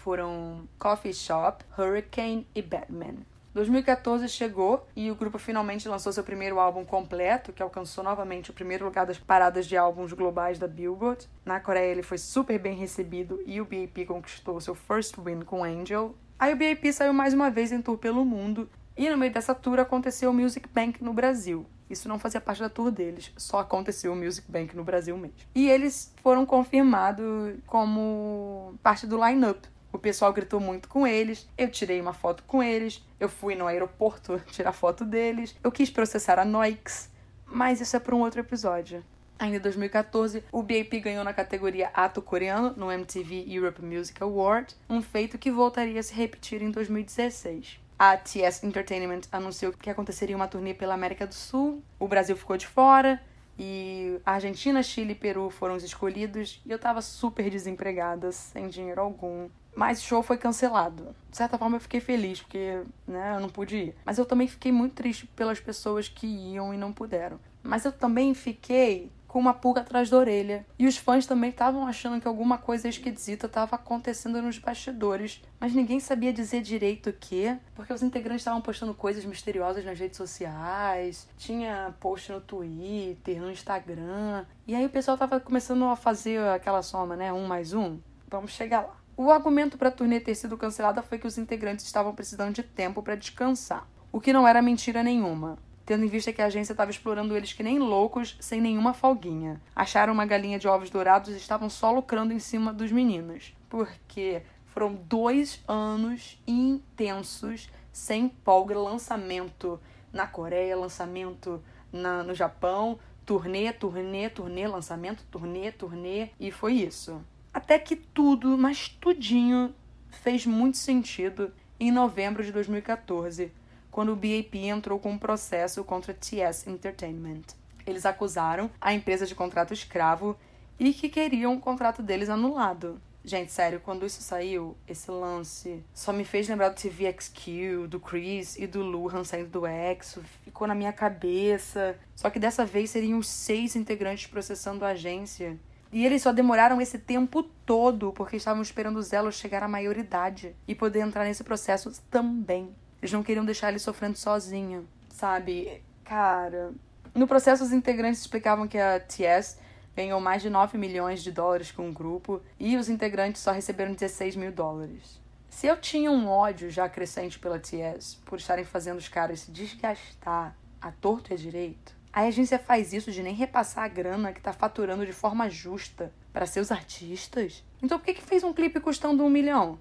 Foram 0.02 0.66
Coffee 0.78 1.12
Shop, 1.12 1.62
Hurricane 1.76 2.46
e 2.54 2.62
Batman. 2.62 3.16
2014 3.52 4.28
chegou 4.30 4.86
e 4.96 5.10
o 5.10 5.14
grupo 5.14 5.38
finalmente 5.38 5.86
lançou 5.88 6.10
seu 6.10 6.24
primeiro 6.24 6.58
álbum 6.58 6.86
completo, 6.86 7.52
que 7.52 7.62
alcançou 7.62 8.02
novamente 8.02 8.50
o 8.50 8.54
primeiro 8.54 8.86
lugar 8.86 9.04
das 9.04 9.18
paradas 9.18 9.66
de 9.66 9.76
álbuns 9.76 10.14
globais 10.14 10.58
da 10.58 10.66
Billboard. 10.66 11.28
Na 11.44 11.60
Coreia 11.60 11.90
ele 11.90 12.02
foi 12.02 12.16
super 12.16 12.58
bem 12.58 12.74
recebido 12.74 13.42
e 13.44 13.60
o 13.60 13.64
BAP 13.64 14.06
conquistou 14.06 14.58
seu 14.58 14.74
first 14.74 15.16
win 15.18 15.42
com 15.42 15.62
Angel. 15.62 16.14
Aí 16.38 16.54
o 16.54 16.56
BAP 16.56 16.92
saiu 16.92 17.12
mais 17.12 17.34
uma 17.34 17.50
vez 17.50 17.70
em 17.70 17.82
tour 17.82 17.98
pelo 17.98 18.24
mundo 18.24 18.70
e 18.96 19.10
no 19.10 19.18
meio 19.18 19.32
dessa 19.32 19.54
tour 19.54 19.78
aconteceu 19.78 20.30
o 20.30 20.34
Music 20.34 20.66
Bank 20.68 21.04
no 21.04 21.12
Brasil. 21.12 21.66
Isso 21.90 22.08
não 22.08 22.18
fazia 22.18 22.40
parte 22.40 22.60
da 22.60 22.70
tour 22.70 22.90
deles, 22.90 23.32
só 23.36 23.58
aconteceu 23.58 24.12
o 24.12 24.16
Music 24.16 24.50
Bank 24.50 24.74
no 24.74 24.84
Brasil 24.84 25.14
mesmo. 25.18 25.36
E 25.54 25.68
eles 25.68 26.14
foram 26.22 26.46
confirmados 26.46 27.56
como 27.66 28.74
parte 28.82 29.06
do 29.06 29.22
line-up 29.22 29.68
O 29.92 29.98
pessoal 29.98 30.32
gritou 30.32 30.60
muito 30.60 30.88
com 30.88 31.06
eles, 31.06 31.48
eu 31.58 31.68
tirei 31.70 32.00
uma 32.00 32.12
foto 32.12 32.42
com 32.46 32.62
eles, 32.62 33.04
eu 33.18 33.28
fui 33.28 33.54
no 33.54 33.66
aeroporto 33.66 34.40
tirar 34.50 34.72
foto 34.72 35.04
deles, 35.04 35.54
eu 35.62 35.72
quis 35.72 35.90
processar 35.90 36.38
a 36.38 36.44
Noix, 36.44 37.10
mas 37.44 37.80
isso 37.80 37.96
é 37.96 38.00
para 38.00 38.14
um 38.14 38.20
outro 38.20 38.40
episódio. 38.40 39.04
Ainda 39.38 39.56
em 39.56 39.60
2014, 39.60 40.44
o 40.52 40.62
BAP 40.62 41.00
ganhou 41.02 41.24
na 41.24 41.32
categoria 41.32 41.90
Ato 41.94 42.20
Coreano 42.20 42.74
no 42.76 42.92
MTV 42.92 43.46
Europe 43.48 43.82
Music 43.82 44.22
Award, 44.22 44.74
um 44.88 45.00
feito 45.00 45.38
que 45.38 45.50
voltaria 45.50 45.98
a 45.98 46.02
se 46.02 46.12
repetir 46.12 46.60
em 46.60 46.70
2016. 46.70 47.80
A 47.98 48.16
TS 48.16 48.62
Entertainment 48.64 49.22
anunciou 49.32 49.72
que 49.72 49.90
aconteceria 49.90 50.36
uma 50.36 50.46
turnê 50.46 50.74
pela 50.74 50.94
América 50.94 51.26
do 51.26 51.34
Sul, 51.34 51.82
o 51.98 52.06
Brasil 52.06 52.36
ficou 52.36 52.56
de 52.56 52.66
fora, 52.66 53.20
e 53.58 54.18
Argentina, 54.24 54.82
Chile 54.82 55.12
e 55.12 55.14
Peru 55.14 55.50
foram 55.50 55.74
os 55.74 55.82
escolhidos, 55.82 56.62
e 56.64 56.70
eu 56.70 56.78
tava 56.78 57.02
super 57.02 57.50
desempregada, 57.50 58.32
sem 58.32 58.68
dinheiro 58.68 59.02
algum. 59.02 59.50
Mas 59.74 60.00
o 60.00 60.04
show 60.04 60.22
foi 60.22 60.36
cancelado. 60.36 61.14
De 61.30 61.36
certa 61.36 61.56
forma 61.56 61.76
eu 61.76 61.80
fiquei 61.80 62.00
feliz, 62.00 62.40
porque 62.42 62.82
né, 63.06 63.34
eu 63.36 63.40
não 63.40 63.48
pude 63.48 63.76
ir. 63.76 63.94
Mas 64.04 64.18
eu 64.18 64.24
também 64.24 64.48
fiquei 64.48 64.72
muito 64.72 64.94
triste 64.94 65.26
pelas 65.28 65.60
pessoas 65.60 66.08
que 66.08 66.26
iam 66.26 66.74
e 66.74 66.76
não 66.76 66.92
puderam. 66.92 67.38
Mas 67.62 67.84
eu 67.84 67.92
também 67.92 68.34
fiquei 68.34 69.10
com 69.30 69.38
uma 69.38 69.54
pulga 69.54 69.80
atrás 69.80 70.10
da 70.10 70.16
orelha. 70.16 70.66
E 70.76 70.88
os 70.88 70.96
fãs 70.96 71.24
também 71.24 71.50
estavam 71.50 71.86
achando 71.86 72.20
que 72.20 72.26
alguma 72.26 72.58
coisa 72.58 72.88
esquisita 72.88 73.46
estava 73.46 73.76
acontecendo 73.76 74.42
nos 74.42 74.58
bastidores, 74.58 75.40
mas 75.60 75.72
ninguém 75.72 76.00
sabia 76.00 76.32
dizer 76.32 76.62
direito 76.62 77.10
o 77.10 77.12
que, 77.12 77.56
porque 77.76 77.92
os 77.92 78.02
integrantes 78.02 78.40
estavam 78.40 78.60
postando 78.60 78.92
coisas 78.92 79.24
misteriosas 79.24 79.84
nas 79.84 79.98
redes 79.98 80.16
sociais, 80.16 81.28
tinha 81.38 81.94
post 82.00 82.32
no 82.32 82.40
Twitter, 82.40 83.40
no 83.40 83.52
Instagram, 83.52 84.44
e 84.66 84.74
aí 84.74 84.84
o 84.84 84.90
pessoal 84.90 85.14
estava 85.14 85.38
começando 85.38 85.84
a 85.84 85.94
fazer 85.94 86.40
aquela 86.48 86.82
soma, 86.82 87.14
né? 87.14 87.32
Um 87.32 87.46
mais 87.46 87.72
um. 87.72 88.00
Vamos 88.28 88.50
chegar 88.50 88.80
lá. 88.80 88.99
O 89.22 89.30
argumento 89.30 89.76
para 89.76 89.90
a 89.90 89.92
turnê 89.92 90.18
ter 90.18 90.34
sido 90.34 90.56
cancelada 90.56 91.02
foi 91.02 91.18
que 91.18 91.26
os 91.26 91.36
integrantes 91.36 91.84
estavam 91.84 92.14
precisando 92.14 92.54
de 92.54 92.62
tempo 92.62 93.02
para 93.02 93.14
descansar, 93.14 93.86
o 94.10 94.18
que 94.18 94.32
não 94.32 94.48
era 94.48 94.62
mentira 94.62 95.02
nenhuma 95.02 95.58
tendo 95.84 96.04
em 96.04 96.08
vista 96.08 96.32
que 96.32 96.40
a 96.40 96.46
agência 96.46 96.72
estava 96.72 96.90
explorando 96.90 97.36
eles 97.36 97.52
que 97.52 97.64
nem 97.64 97.78
loucos, 97.78 98.36
sem 98.38 98.60
nenhuma 98.60 98.94
folguinha. 98.94 99.60
Acharam 99.74 100.12
uma 100.12 100.24
galinha 100.24 100.56
de 100.56 100.68
ovos 100.68 100.88
dourados 100.88 101.34
e 101.34 101.36
estavam 101.36 101.68
só 101.68 101.90
lucrando 101.90 102.32
em 102.32 102.38
cima 102.38 102.72
dos 102.72 102.92
meninos. 102.92 103.52
Porque 103.68 104.42
foram 104.66 104.94
dois 104.94 105.60
anos 105.66 106.40
intensos, 106.46 107.68
sem 107.92 108.32
folga, 108.44 108.78
lançamento 108.78 109.80
na 110.12 110.28
Coreia, 110.28 110.76
lançamento 110.76 111.60
na, 111.92 112.22
no 112.22 112.34
Japão, 112.36 112.96
turnê, 113.26 113.72
turnê, 113.72 114.30
turnê, 114.30 114.68
lançamento, 114.68 115.24
turnê, 115.28 115.72
turnê, 115.72 116.28
e 116.38 116.52
foi 116.52 116.74
isso. 116.74 117.20
Até 117.52 117.78
que 117.78 117.96
tudo, 117.96 118.56
mas 118.56 118.88
tudinho, 118.88 119.74
fez 120.08 120.46
muito 120.46 120.76
sentido 120.76 121.52
em 121.78 121.90
novembro 121.90 122.44
de 122.44 122.52
2014, 122.52 123.50
quando 123.90 124.12
o 124.12 124.16
BAP 124.16 124.54
entrou 124.54 124.98
com 124.98 125.12
um 125.12 125.18
processo 125.18 125.82
contra 125.82 126.12
a 126.12 126.14
TS 126.14 126.66
Entertainment. 126.66 127.42
Eles 127.86 128.06
acusaram 128.06 128.70
a 128.80 128.92
empresa 128.92 129.26
de 129.26 129.34
contrato 129.34 129.72
escravo 129.72 130.36
e 130.78 130.92
que 130.92 131.08
queriam 131.08 131.54
o 131.54 131.60
contrato 131.60 132.02
deles 132.02 132.28
anulado. 132.28 133.00
Gente, 133.22 133.52
sério, 133.52 133.80
quando 133.80 134.06
isso 134.06 134.22
saiu, 134.22 134.74
esse 134.88 135.10
lance 135.10 135.82
só 135.92 136.10
me 136.10 136.24
fez 136.24 136.48
lembrar 136.48 136.70
do 136.70 136.80
TVXQ, 136.80 137.86
do 137.86 138.00
Chris 138.00 138.56
e 138.56 138.66
do 138.66 138.82
Luhan 138.82 139.24
saindo 139.24 139.50
do 139.50 139.66
EXO. 139.66 140.22
Ficou 140.42 140.66
na 140.66 140.74
minha 140.74 140.92
cabeça. 140.92 141.98
Só 142.16 142.30
que 142.30 142.38
dessa 142.38 142.64
vez 142.64 142.90
seriam 142.90 143.18
os 143.18 143.28
seis 143.28 143.76
integrantes 143.76 144.26
processando 144.26 144.86
a 144.86 144.90
agência. 144.90 145.58
E 145.92 146.06
eles 146.06 146.22
só 146.22 146.32
demoraram 146.32 146.80
esse 146.80 146.98
tempo 146.98 147.42
todo 147.42 148.12
porque 148.12 148.36
estavam 148.36 148.62
esperando 148.62 148.96
o 148.96 149.02
Zelo 149.02 149.32
chegar 149.32 149.62
à 149.62 149.68
maioridade 149.68 150.54
e 150.66 150.74
poder 150.74 151.00
entrar 151.00 151.24
nesse 151.24 151.42
processo 151.42 151.90
também. 152.10 152.74
Eles 153.00 153.12
não 153.12 153.22
queriam 153.22 153.44
deixar 153.44 153.70
ele 153.70 153.78
sofrendo 153.78 154.16
sozinho, 154.16 154.88
sabe? 155.08 155.82
Cara, 156.04 156.72
no 157.14 157.26
processo 157.26 157.64
os 157.64 157.72
integrantes 157.72 158.20
explicavam 158.20 158.68
que 158.68 158.78
a 158.78 159.00
TS 159.00 159.58
ganhou 159.96 160.20
mais 160.20 160.42
de 160.42 160.50
9 160.50 160.78
milhões 160.78 161.22
de 161.22 161.32
dólares 161.32 161.72
com 161.72 161.88
o 161.88 161.92
grupo 161.92 162.40
e 162.58 162.76
os 162.76 162.88
integrantes 162.88 163.42
só 163.42 163.50
receberam 163.50 163.92
16 163.92 164.36
mil 164.36 164.52
dólares. 164.52 165.20
Se 165.48 165.66
eu 165.66 165.76
tinha 165.76 166.10
um 166.10 166.28
ódio 166.28 166.70
já 166.70 166.88
crescente 166.88 167.38
pela 167.38 167.58
TS 167.58 168.20
por 168.24 168.38
estarem 168.38 168.64
fazendo 168.64 168.98
os 168.98 169.08
caras 169.08 169.40
se 169.40 169.50
desgastar 169.50 170.56
a 170.80 170.92
torto 170.92 171.32
e 171.32 171.34
a 171.34 171.36
direito, 171.36 171.99
a 172.12 172.22
agência 172.22 172.58
faz 172.58 172.92
isso 172.92 173.12
de 173.12 173.22
nem 173.22 173.34
repassar 173.34 173.84
a 173.84 173.88
grana 173.88 174.32
que 174.32 174.40
tá 174.40 174.52
faturando 174.52 175.06
de 175.06 175.12
forma 175.12 175.48
justa 175.48 176.12
para 176.32 176.46
seus 176.46 176.72
artistas. 176.72 177.64
Então 177.82 177.98
por 177.98 178.04
que, 178.04 178.14
que 178.14 178.22
fez 178.22 178.42
um 178.42 178.52
clipe 178.52 178.80
custando 178.80 179.24
um 179.24 179.28
milhão? 179.28 179.78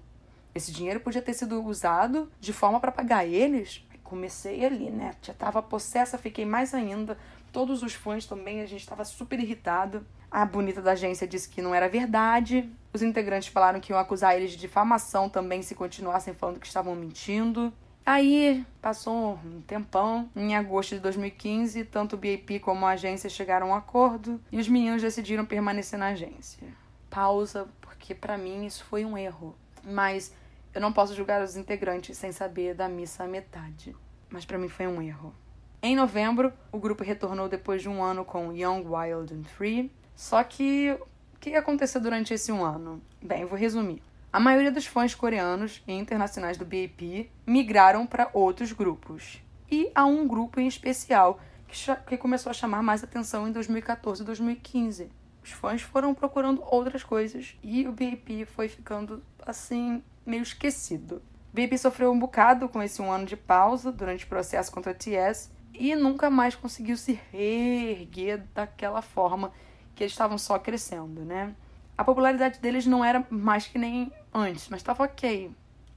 Esse 0.54 0.72
dinheiro 0.72 1.00
podia 1.00 1.22
ter 1.22 1.34
sido 1.34 1.62
usado 1.64 2.30
de 2.40 2.52
forma 2.52 2.80
para 2.80 2.92
pagar 2.92 3.26
eles. 3.26 3.84
Comecei 4.02 4.64
ali, 4.64 4.90
né? 4.90 5.12
Já 5.22 5.32
tava 5.32 5.62
possessa, 5.62 6.18
fiquei 6.18 6.44
mais 6.44 6.74
ainda. 6.74 7.16
Todos 7.52 7.82
os 7.82 7.94
fãs 7.94 8.26
também, 8.26 8.60
a 8.60 8.66
gente 8.66 8.80
estava 8.80 9.04
super 9.04 9.38
irritado. 9.38 10.04
A 10.30 10.44
bonita 10.44 10.80
da 10.80 10.92
agência 10.92 11.26
disse 11.26 11.48
que 11.48 11.62
não 11.62 11.74
era 11.74 11.88
verdade. 11.88 12.68
Os 12.92 13.02
integrantes 13.02 13.48
falaram 13.48 13.80
que 13.80 13.92
iam 13.92 13.98
acusar 13.98 14.36
eles 14.36 14.52
de 14.52 14.56
difamação 14.56 15.28
também 15.28 15.62
se 15.62 15.74
continuassem 15.74 16.34
falando 16.34 16.60
que 16.60 16.66
estavam 16.66 16.94
mentindo. 16.94 17.72
Aí 18.10 18.66
passou 18.82 19.38
um 19.44 19.60
tempão. 19.60 20.28
Em 20.34 20.56
agosto 20.56 20.96
de 20.96 21.00
2015, 21.00 21.84
tanto 21.84 22.16
o 22.16 22.18
BAP 22.18 22.58
como 22.60 22.84
a 22.84 22.90
agência 22.90 23.30
chegaram 23.30 23.68
a 23.68 23.70
um 23.70 23.74
acordo 23.76 24.40
e 24.50 24.58
os 24.58 24.66
meninos 24.66 25.00
decidiram 25.00 25.46
permanecer 25.46 25.96
na 25.96 26.08
agência. 26.08 26.66
Pausa, 27.08 27.68
porque 27.80 28.12
para 28.12 28.36
mim 28.36 28.66
isso 28.66 28.84
foi 28.84 29.04
um 29.04 29.16
erro. 29.16 29.54
Mas 29.84 30.34
eu 30.74 30.80
não 30.80 30.92
posso 30.92 31.14
julgar 31.14 31.40
os 31.40 31.56
integrantes 31.56 32.18
sem 32.18 32.32
saber 32.32 32.74
da 32.74 32.88
missa 32.88 33.22
à 33.22 33.28
metade, 33.28 33.94
mas 34.28 34.44
para 34.44 34.58
mim 34.58 34.68
foi 34.68 34.88
um 34.88 35.00
erro. 35.00 35.32
Em 35.80 35.94
novembro, 35.94 36.52
o 36.72 36.80
grupo 36.80 37.04
retornou 37.04 37.48
depois 37.48 37.80
de 37.80 37.88
um 37.88 38.02
ano 38.02 38.24
com 38.24 38.52
Young, 38.52 38.88
Wild 38.88 39.32
and 39.32 39.44
Free. 39.44 39.88
Só 40.16 40.42
que 40.42 40.98
o 41.32 41.38
que 41.38 41.54
aconteceu 41.54 42.00
durante 42.00 42.34
esse 42.34 42.50
um 42.50 42.64
ano? 42.64 43.00
Bem, 43.22 43.44
vou 43.44 43.56
resumir. 43.56 44.02
A 44.32 44.38
maioria 44.38 44.70
dos 44.70 44.86
fãs 44.86 45.12
coreanos 45.12 45.82
e 45.88 45.92
internacionais 45.92 46.56
do 46.56 46.64
BAP 46.64 47.28
migraram 47.44 48.06
para 48.06 48.30
outros 48.32 48.70
grupos. 48.70 49.42
E 49.68 49.90
há 49.92 50.06
um 50.06 50.26
grupo 50.26 50.60
em 50.60 50.68
especial 50.68 51.40
que, 51.66 51.76
que 52.06 52.16
começou 52.16 52.50
a 52.50 52.54
chamar 52.54 52.80
mais 52.80 53.02
atenção 53.02 53.48
em 53.48 53.52
2014 53.52 54.22
e 54.22 54.24
2015. 54.24 55.10
Os 55.42 55.50
fãs 55.50 55.82
foram 55.82 56.14
procurando 56.14 56.62
outras 56.64 57.02
coisas 57.02 57.56
e 57.60 57.88
o 57.88 57.92
BAP 57.92 58.46
foi 58.54 58.68
ficando 58.68 59.20
assim 59.44 60.00
meio 60.24 60.44
esquecido. 60.44 61.20
Bibi 61.52 61.76
sofreu 61.76 62.12
um 62.12 62.18
bocado 62.18 62.68
com 62.68 62.80
esse 62.80 63.02
um 63.02 63.10
ano 63.10 63.26
de 63.26 63.36
pausa 63.36 63.90
durante 63.90 64.24
o 64.24 64.28
processo 64.28 64.70
contra 64.70 64.92
a 64.92 64.94
TS 64.94 65.50
e 65.74 65.96
nunca 65.96 66.30
mais 66.30 66.54
conseguiu 66.54 66.96
se 66.96 67.18
reerguer 67.32 68.44
daquela 68.54 69.02
forma 69.02 69.50
que 69.92 70.04
eles 70.04 70.12
estavam 70.12 70.38
só 70.38 70.56
crescendo, 70.56 71.24
né? 71.24 71.52
A 72.00 72.04
popularidade 72.04 72.60
deles 72.60 72.86
não 72.86 73.04
era 73.04 73.26
mais 73.28 73.66
que 73.66 73.76
nem 73.76 74.10
antes, 74.32 74.70
mas 74.70 74.80
estava 74.80 75.04
ok. 75.04 75.50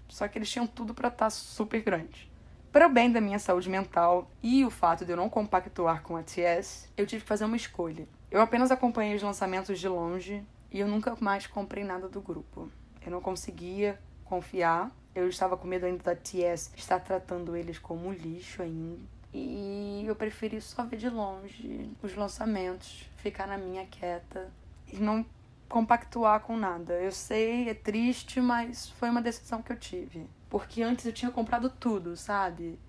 Só 0.10 0.28
que 0.28 0.38
eles 0.38 0.52
tinham 0.52 0.68
tudo 0.68 0.94
para 0.94 1.08
estar 1.08 1.28
tá 1.28 1.30
super 1.30 1.82
grande. 1.82 2.30
Para 2.74 2.88
o 2.88 2.90
bem 2.90 3.10
da 3.10 3.22
minha 3.22 3.40
saúde 3.40 3.70
mental 3.70 4.30
e 4.42 4.66
o 4.66 4.70
fato 4.70 5.06
de 5.06 5.14
eu 5.14 5.16
não 5.16 5.30
compactuar 5.30 6.04
com 6.04 6.18
a 6.18 6.22
TS, 6.22 6.90
eu 6.98 7.08
tive 7.08 7.22
que 7.22 7.28
fazer 7.30 7.46
uma 7.46 7.56
escolha. 7.56 8.06
Eu 8.30 8.42
apenas 8.42 8.70
acompanhei 8.70 9.16
os 9.16 9.24
lançamentos 9.24 9.80
de 9.80 9.88
longe 9.88 10.44
e 10.70 10.82
eu 10.82 10.90
nunca 10.90 11.16
mais 11.22 11.48
comprei 11.48 11.86
nada 11.86 12.10
do 12.10 12.20
grupo. 12.20 12.70
Eu 13.02 13.10
não 13.10 13.22
conseguia 13.22 13.98
confiar. 14.26 14.92
Eu 15.16 15.30
estava 15.30 15.56
com 15.56 15.66
medo 15.66 15.86
ainda 15.86 16.04
da 16.04 16.16
TS 16.18 16.74
estar 16.76 17.00
tratando 17.00 17.56
eles 17.56 17.80
como 17.80 18.12
lixo 18.12 18.62
ainda. 18.62 19.00
E 19.34 20.04
eu 20.06 20.18
preferi 20.18 20.60
só 20.60 20.84
ver 20.84 20.98
de 20.98 21.10
longe 21.10 21.90
os 22.04 22.14
lançamentos, 22.14 23.10
ficar 23.20 23.48
na 23.48 23.58
minha 23.58 23.86
quieta 23.86 24.52
e 24.92 24.98
não 24.98 25.26
compactuar 25.68 26.42
com 26.42 26.56
nada. 26.58 26.94
Eu 26.94 27.12
sei, 27.12 27.70
é 27.70 27.74
triste, 27.74 28.40
mas 28.42 28.90
foi 28.90 29.10
uma 29.10 29.22
decisão 29.22 29.62
que 29.62 29.72
eu 29.72 29.78
tive. 29.78 30.28
Porque 30.50 30.82
antes 30.82 31.06
eu 31.06 31.14
tinha 31.14 31.32
comprado 31.32 31.70
tudo, 31.70 32.16
sabe? 32.16 32.80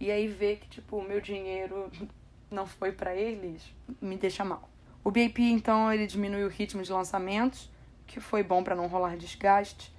E 0.00 0.10
aí 0.10 0.28
ver 0.28 0.58
que, 0.58 0.68
tipo, 0.68 0.96
o 0.96 1.02
meu 1.02 1.20
dinheiro 1.20 1.90
não 2.50 2.66
foi 2.66 2.92
para 2.92 3.14
eles, 3.14 3.62
me 4.00 4.16
deixa 4.16 4.44
mal. 4.44 4.68
O 5.02 5.10
BAP, 5.10 5.38
então, 5.38 5.92
ele 5.92 6.06
diminuiu 6.06 6.46
o 6.46 6.50
ritmo 6.50 6.82
de 6.82 6.92
lançamentos, 6.92 7.70
que 8.06 8.20
foi 8.20 8.42
bom 8.42 8.62
para 8.62 8.74
não 8.74 8.86
rolar 8.86 9.16
desgaste 9.16 9.92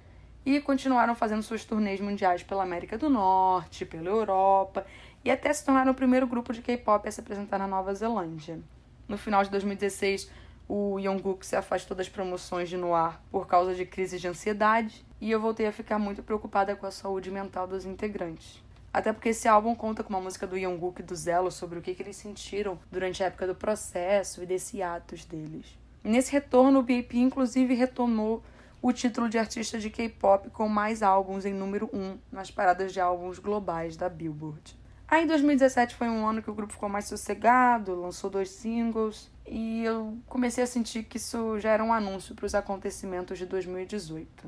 e 0.44 0.60
continuaram 0.60 1.14
fazendo 1.14 1.42
suas 1.42 1.64
turnês 1.64 2.00
mundiais 2.00 2.42
pela 2.42 2.62
América 2.62 2.96
do 2.96 3.10
Norte, 3.10 3.84
pela 3.84 4.08
Europa 4.08 4.86
e 5.24 5.30
até 5.30 5.52
se 5.52 5.64
tornaram 5.64 5.92
o 5.92 5.94
primeiro 5.94 6.26
grupo 6.26 6.52
de 6.52 6.62
K-pop 6.62 7.06
a 7.06 7.12
se 7.12 7.20
apresentar 7.20 7.58
na 7.58 7.66
Nova 7.66 7.94
Zelândia. 7.94 8.58
No 9.06 9.18
final 9.18 9.42
de 9.44 9.50
2016, 9.50 10.30
o 10.72 11.00
Jungkook 11.00 11.44
se 11.44 11.56
afastou 11.56 11.96
das 11.96 12.08
promoções 12.08 12.68
de 12.68 12.76
Noir 12.76 13.18
por 13.28 13.48
causa 13.48 13.74
de 13.74 13.84
crises 13.84 14.20
de 14.20 14.28
ansiedade 14.28 15.04
e 15.20 15.28
eu 15.28 15.40
voltei 15.40 15.66
a 15.66 15.72
ficar 15.72 15.98
muito 15.98 16.22
preocupada 16.22 16.76
com 16.76 16.86
a 16.86 16.92
saúde 16.92 17.28
mental 17.28 17.66
dos 17.66 17.84
integrantes. 17.84 18.62
Até 18.92 19.12
porque 19.12 19.30
esse 19.30 19.48
álbum 19.48 19.74
conta 19.74 20.04
com 20.04 20.10
uma 20.10 20.20
música 20.20 20.46
do 20.46 20.56
Jungkook 20.56 21.00
e 21.00 21.04
do 21.04 21.16
Zelo 21.16 21.50
sobre 21.50 21.80
o 21.80 21.82
que, 21.82 21.92
que 21.92 22.04
eles 22.04 22.14
sentiram 22.14 22.78
durante 22.88 23.20
a 23.20 23.26
época 23.26 23.48
do 23.48 23.54
processo 23.54 24.44
e 24.44 24.46
desse 24.46 24.80
atos 24.80 25.24
deles. 25.24 25.76
Nesse 26.04 26.30
retorno, 26.30 26.78
o 26.78 26.82
BAP 26.82 27.14
inclusive 27.14 27.74
retomou 27.74 28.40
o 28.80 28.92
título 28.92 29.28
de 29.28 29.38
artista 29.38 29.76
de 29.76 29.90
K-pop 29.90 30.50
com 30.50 30.68
mais 30.68 31.02
álbuns 31.02 31.44
em 31.44 31.52
número 31.52 31.90
1 31.92 32.16
nas 32.30 32.48
paradas 32.48 32.92
de 32.92 33.00
álbuns 33.00 33.40
globais 33.40 33.96
da 33.96 34.08
Billboard. 34.08 34.78
Aí 35.10 35.26
2017 35.26 35.96
foi 35.96 36.08
um 36.08 36.24
ano 36.24 36.40
que 36.40 36.48
o 36.48 36.54
grupo 36.54 36.72
ficou 36.72 36.88
mais 36.88 37.06
sossegado, 37.06 38.00
lançou 38.00 38.30
dois 38.30 38.48
singles 38.48 39.28
e 39.44 39.82
eu 39.82 40.16
comecei 40.28 40.62
a 40.62 40.66
sentir 40.68 41.02
que 41.02 41.16
isso 41.16 41.58
já 41.58 41.70
era 41.70 41.82
um 41.82 41.92
anúncio 41.92 42.32
para 42.32 42.46
os 42.46 42.54
acontecimentos 42.54 43.36
de 43.36 43.44
2018. 43.44 44.46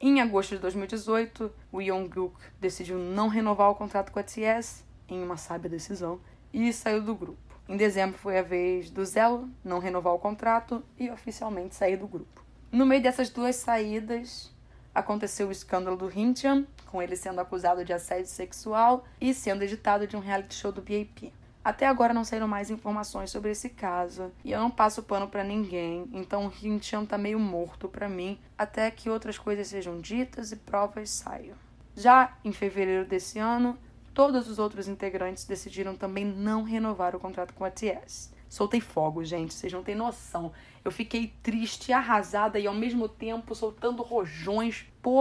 Em 0.00 0.20
agosto 0.20 0.56
de 0.56 0.62
2018, 0.62 1.52
o 1.70 1.80
Jungkook 1.80 2.34
decidiu 2.60 2.98
não 2.98 3.28
renovar 3.28 3.70
o 3.70 3.76
contrato 3.76 4.10
com 4.10 4.18
a 4.18 4.22
TS, 4.24 4.84
em 5.08 5.22
uma 5.22 5.36
sábia 5.36 5.70
decisão, 5.70 6.18
e 6.52 6.72
saiu 6.72 7.00
do 7.00 7.14
grupo. 7.14 7.54
Em 7.68 7.76
dezembro 7.76 8.18
foi 8.18 8.36
a 8.36 8.42
vez 8.42 8.90
do 8.90 9.04
Zelo 9.04 9.48
não 9.64 9.78
renovar 9.78 10.12
o 10.12 10.18
contrato 10.18 10.82
e 10.98 11.08
oficialmente 11.08 11.76
sair 11.76 11.96
do 11.96 12.08
grupo. 12.08 12.44
No 12.72 12.84
meio 12.84 13.00
dessas 13.00 13.30
duas 13.30 13.54
saídas, 13.54 14.52
aconteceu 14.94 15.48
o 15.48 15.52
escândalo 15.52 15.96
do 15.96 16.10
Hinchan, 16.10 16.66
com 16.86 17.00
ele 17.00 17.16
sendo 17.16 17.40
acusado 17.40 17.84
de 17.84 17.92
assédio 17.92 18.26
sexual 18.26 19.04
e 19.20 19.32
sendo 19.32 19.62
editado 19.62 20.06
de 20.06 20.16
um 20.16 20.20
reality 20.20 20.54
show 20.54 20.72
do 20.72 20.80
BAP. 20.80 21.32
Até 21.62 21.86
agora 21.86 22.14
não 22.14 22.24
saíram 22.24 22.48
mais 22.48 22.70
informações 22.70 23.30
sobre 23.30 23.50
esse 23.50 23.68
caso, 23.68 24.32
e 24.42 24.50
eu 24.50 24.58
não 24.58 24.70
passo 24.70 25.02
pano 25.02 25.28
para 25.28 25.44
ninguém, 25.44 26.08
então 26.12 26.46
o 26.46 26.52
Hinchan 26.52 27.04
tá 27.04 27.18
meio 27.18 27.38
morto 27.38 27.86
para 27.86 28.08
mim, 28.08 28.38
até 28.56 28.90
que 28.90 29.10
outras 29.10 29.38
coisas 29.38 29.68
sejam 29.68 30.00
ditas 30.00 30.52
e 30.52 30.56
provas 30.56 31.10
saiam. 31.10 31.56
Já 31.94 32.38
em 32.42 32.50
fevereiro 32.50 33.04
desse 33.04 33.38
ano, 33.38 33.78
todos 34.14 34.48
os 34.48 34.58
outros 34.58 34.88
integrantes 34.88 35.44
decidiram 35.44 35.94
também 35.94 36.24
não 36.24 36.62
renovar 36.62 37.14
o 37.14 37.20
contrato 37.20 37.52
com 37.52 37.64
a 37.64 37.70
TS. 37.70 38.32
Soltei 38.50 38.80
fogo, 38.80 39.24
gente, 39.24 39.54
vocês 39.54 39.72
não 39.72 39.82
têm 39.82 39.94
noção. 39.94 40.52
Eu 40.84 40.90
fiquei 40.90 41.32
triste, 41.42 41.92
arrasada 41.92 42.58
e 42.58 42.66
ao 42.66 42.74
mesmo 42.74 43.08
tempo 43.08 43.54
soltando 43.54 44.02
rojões. 44.02 44.84
Pô, 45.00 45.20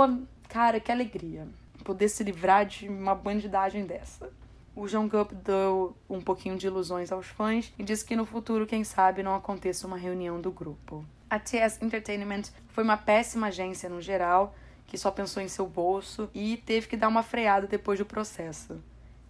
cara, 0.49 0.79
que 0.79 0.91
alegria 0.91 1.47
poder 1.83 2.09
se 2.09 2.23
livrar 2.23 2.65
de 2.65 2.87
uma 2.87 3.15
bandidagem 3.15 3.85
dessa. 3.85 4.31
O 4.75 4.87
Jungkook 4.87 5.33
deu 5.35 5.95
um 6.09 6.21
pouquinho 6.21 6.57
de 6.57 6.67
ilusões 6.67 7.11
aos 7.11 7.27
fãs 7.27 7.73
e 7.77 7.83
disse 7.83 8.05
que 8.05 8.15
no 8.15 8.25
futuro, 8.25 8.67
quem 8.67 8.83
sabe, 8.83 9.23
não 9.23 9.35
aconteça 9.35 9.87
uma 9.87 9.97
reunião 9.97 10.39
do 10.39 10.51
grupo. 10.51 11.03
A 11.29 11.39
TS 11.39 11.81
Entertainment 11.81 12.43
foi 12.69 12.83
uma 12.83 12.97
péssima 12.97 13.47
agência 13.47 13.89
no 13.89 14.01
geral, 14.01 14.55
que 14.87 14.97
só 14.97 15.11
pensou 15.11 15.41
em 15.41 15.47
seu 15.47 15.67
bolso 15.67 16.29
e 16.33 16.57
teve 16.57 16.87
que 16.87 16.97
dar 16.97 17.07
uma 17.07 17.23
freada 17.23 17.67
depois 17.67 17.99
do 17.99 18.05
processo. 18.05 18.81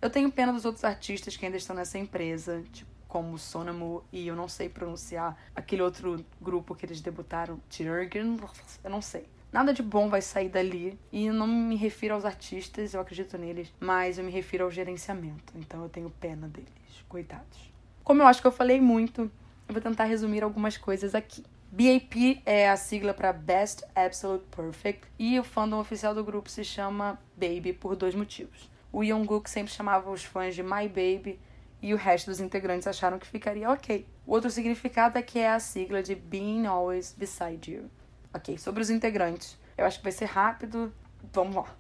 Eu 0.02 0.10
tenho 0.10 0.32
pena 0.32 0.54
dos 0.54 0.66
outros 0.66 0.86
artistas 0.86 1.36
que 1.36 1.46
ainda 1.46 1.58
estão 1.58 1.76
nessa 1.76 1.98
empresa, 1.98 2.64
tipo 2.72 2.89
como 3.10 3.38
Sonamu 3.40 4.04
e 4.14 4.28
eu 4.28 4.36
não 4.36 4.48
sei 4.48 4.70
pronunciar 4.70 5.36
aquele 5.56 5.82
outro 5.82 6.24
grupo 6.40 6.76
que 6.76 6.86
eles 6.86 7.02
debutaram, 7.02 7.60
Tirgen, 7.68 8.38
eu 8.84 8.90
não 8.90 9.02
sei. 9.02 9.26
Nada 9.52 9.74
de 9.74 9.82
bom 9.82 10.10
vai 10.10 10.22
sair 10.22 10.48
dali. 10.48 10.98
E 11.12 11.30
não 11.32 11.48
me 11.48 11.76
refiro 11.76 12.14
aos 12.14 12.24
artistas, 12.24 12.94
eu 12.94 13.02
acredito 13.02 13.36
neles, 13.36 13.74
mas 13.80 14.20
eu 14.20 14.24
me 14.24 14.32
refiro 14.32 14.64
ao 14.64 14.72
gerenciamento. 14.72 15.52
Então 15.56 15.82
eu 15.82 15.90
tenho 15.90 16.10
pena 16.22 16.48
deles. 16.48 16.70
Coitados. 17.10 17.74
Como 18.04 18.22
eu 18.22 18.28
acho 18.28 18.42
que 18.42 18.48
eu 18.48 18.52
falei 18.52 18.80
muito, 18.80 19.24
eu 19.68 19.74
vou 19.74 19.82
tentar 19.82 20.04
resumir 20.04 20.44
algumas 20.44 20.78
coisas 20.78 21.16
aqui. 21.16 21.44
BAP 21.72 22.42
é 22.46 22.70
a 22.70 22.78
sigla 22.78 23.14
para 23.14 23.34
Best 23.34 23.84
Absolute 23.96 24.46
Perfect 24.56 25.08
e 25.18 25.40
o 25.40 25.44
fandom 25.44 25.80
oficial 25.80 26.14
do 26.14 26.24
grupo 26.24 26.50
se 26.50 26.64
chama 26.64 27.20
Baby 27.36 27.74
por 27.74 27.96
dois 27.96 28.14
motivos. 28.14 28.70
O 28.92 29.04
Jungkook 29.04 29.50
sempre 29.50 29.72
chamava 29.72 30.12
os 30.12 30.24
fãs 30.24 30.54
de 30.54 30.64
My 30.64 30.88
Baby 30.88 31.40
e 31.82 31.94
o 31.94 31.98
resto 31.98 32.30
dos 32.30 32.40
integrantes 32.40 32.88
acharam 32.88 33.20
que 33.20 33.28
ficaria 33.28 33.70
ok. 33.70 34.06
O 34.26 34.34
outro 34.34 34.50
significado 34.50 35.18
é 35.18 35.22
que 35.22 35.40
é 35.40 35.50
a 35.50 35.60
sigla 35.60 36.04
de 36.04 36.16
Being 36.16 36.66
Always 36.66 37.16
Beside 37.18 37.72
You. 37.72 37.90
Ok, 38.34 38.58
sobre 38.58 38.82
os 38.82 38.90
integrantes. 38.90 39.58
Eu 39.78 39.86
acho 39.86 39.98
que 39.98 40.04
vai 40.04 40.12
ser 40.12 40.26
rápido. 40.26 40.94
Vamos 41.34 41.56
lá. 41.56 41.76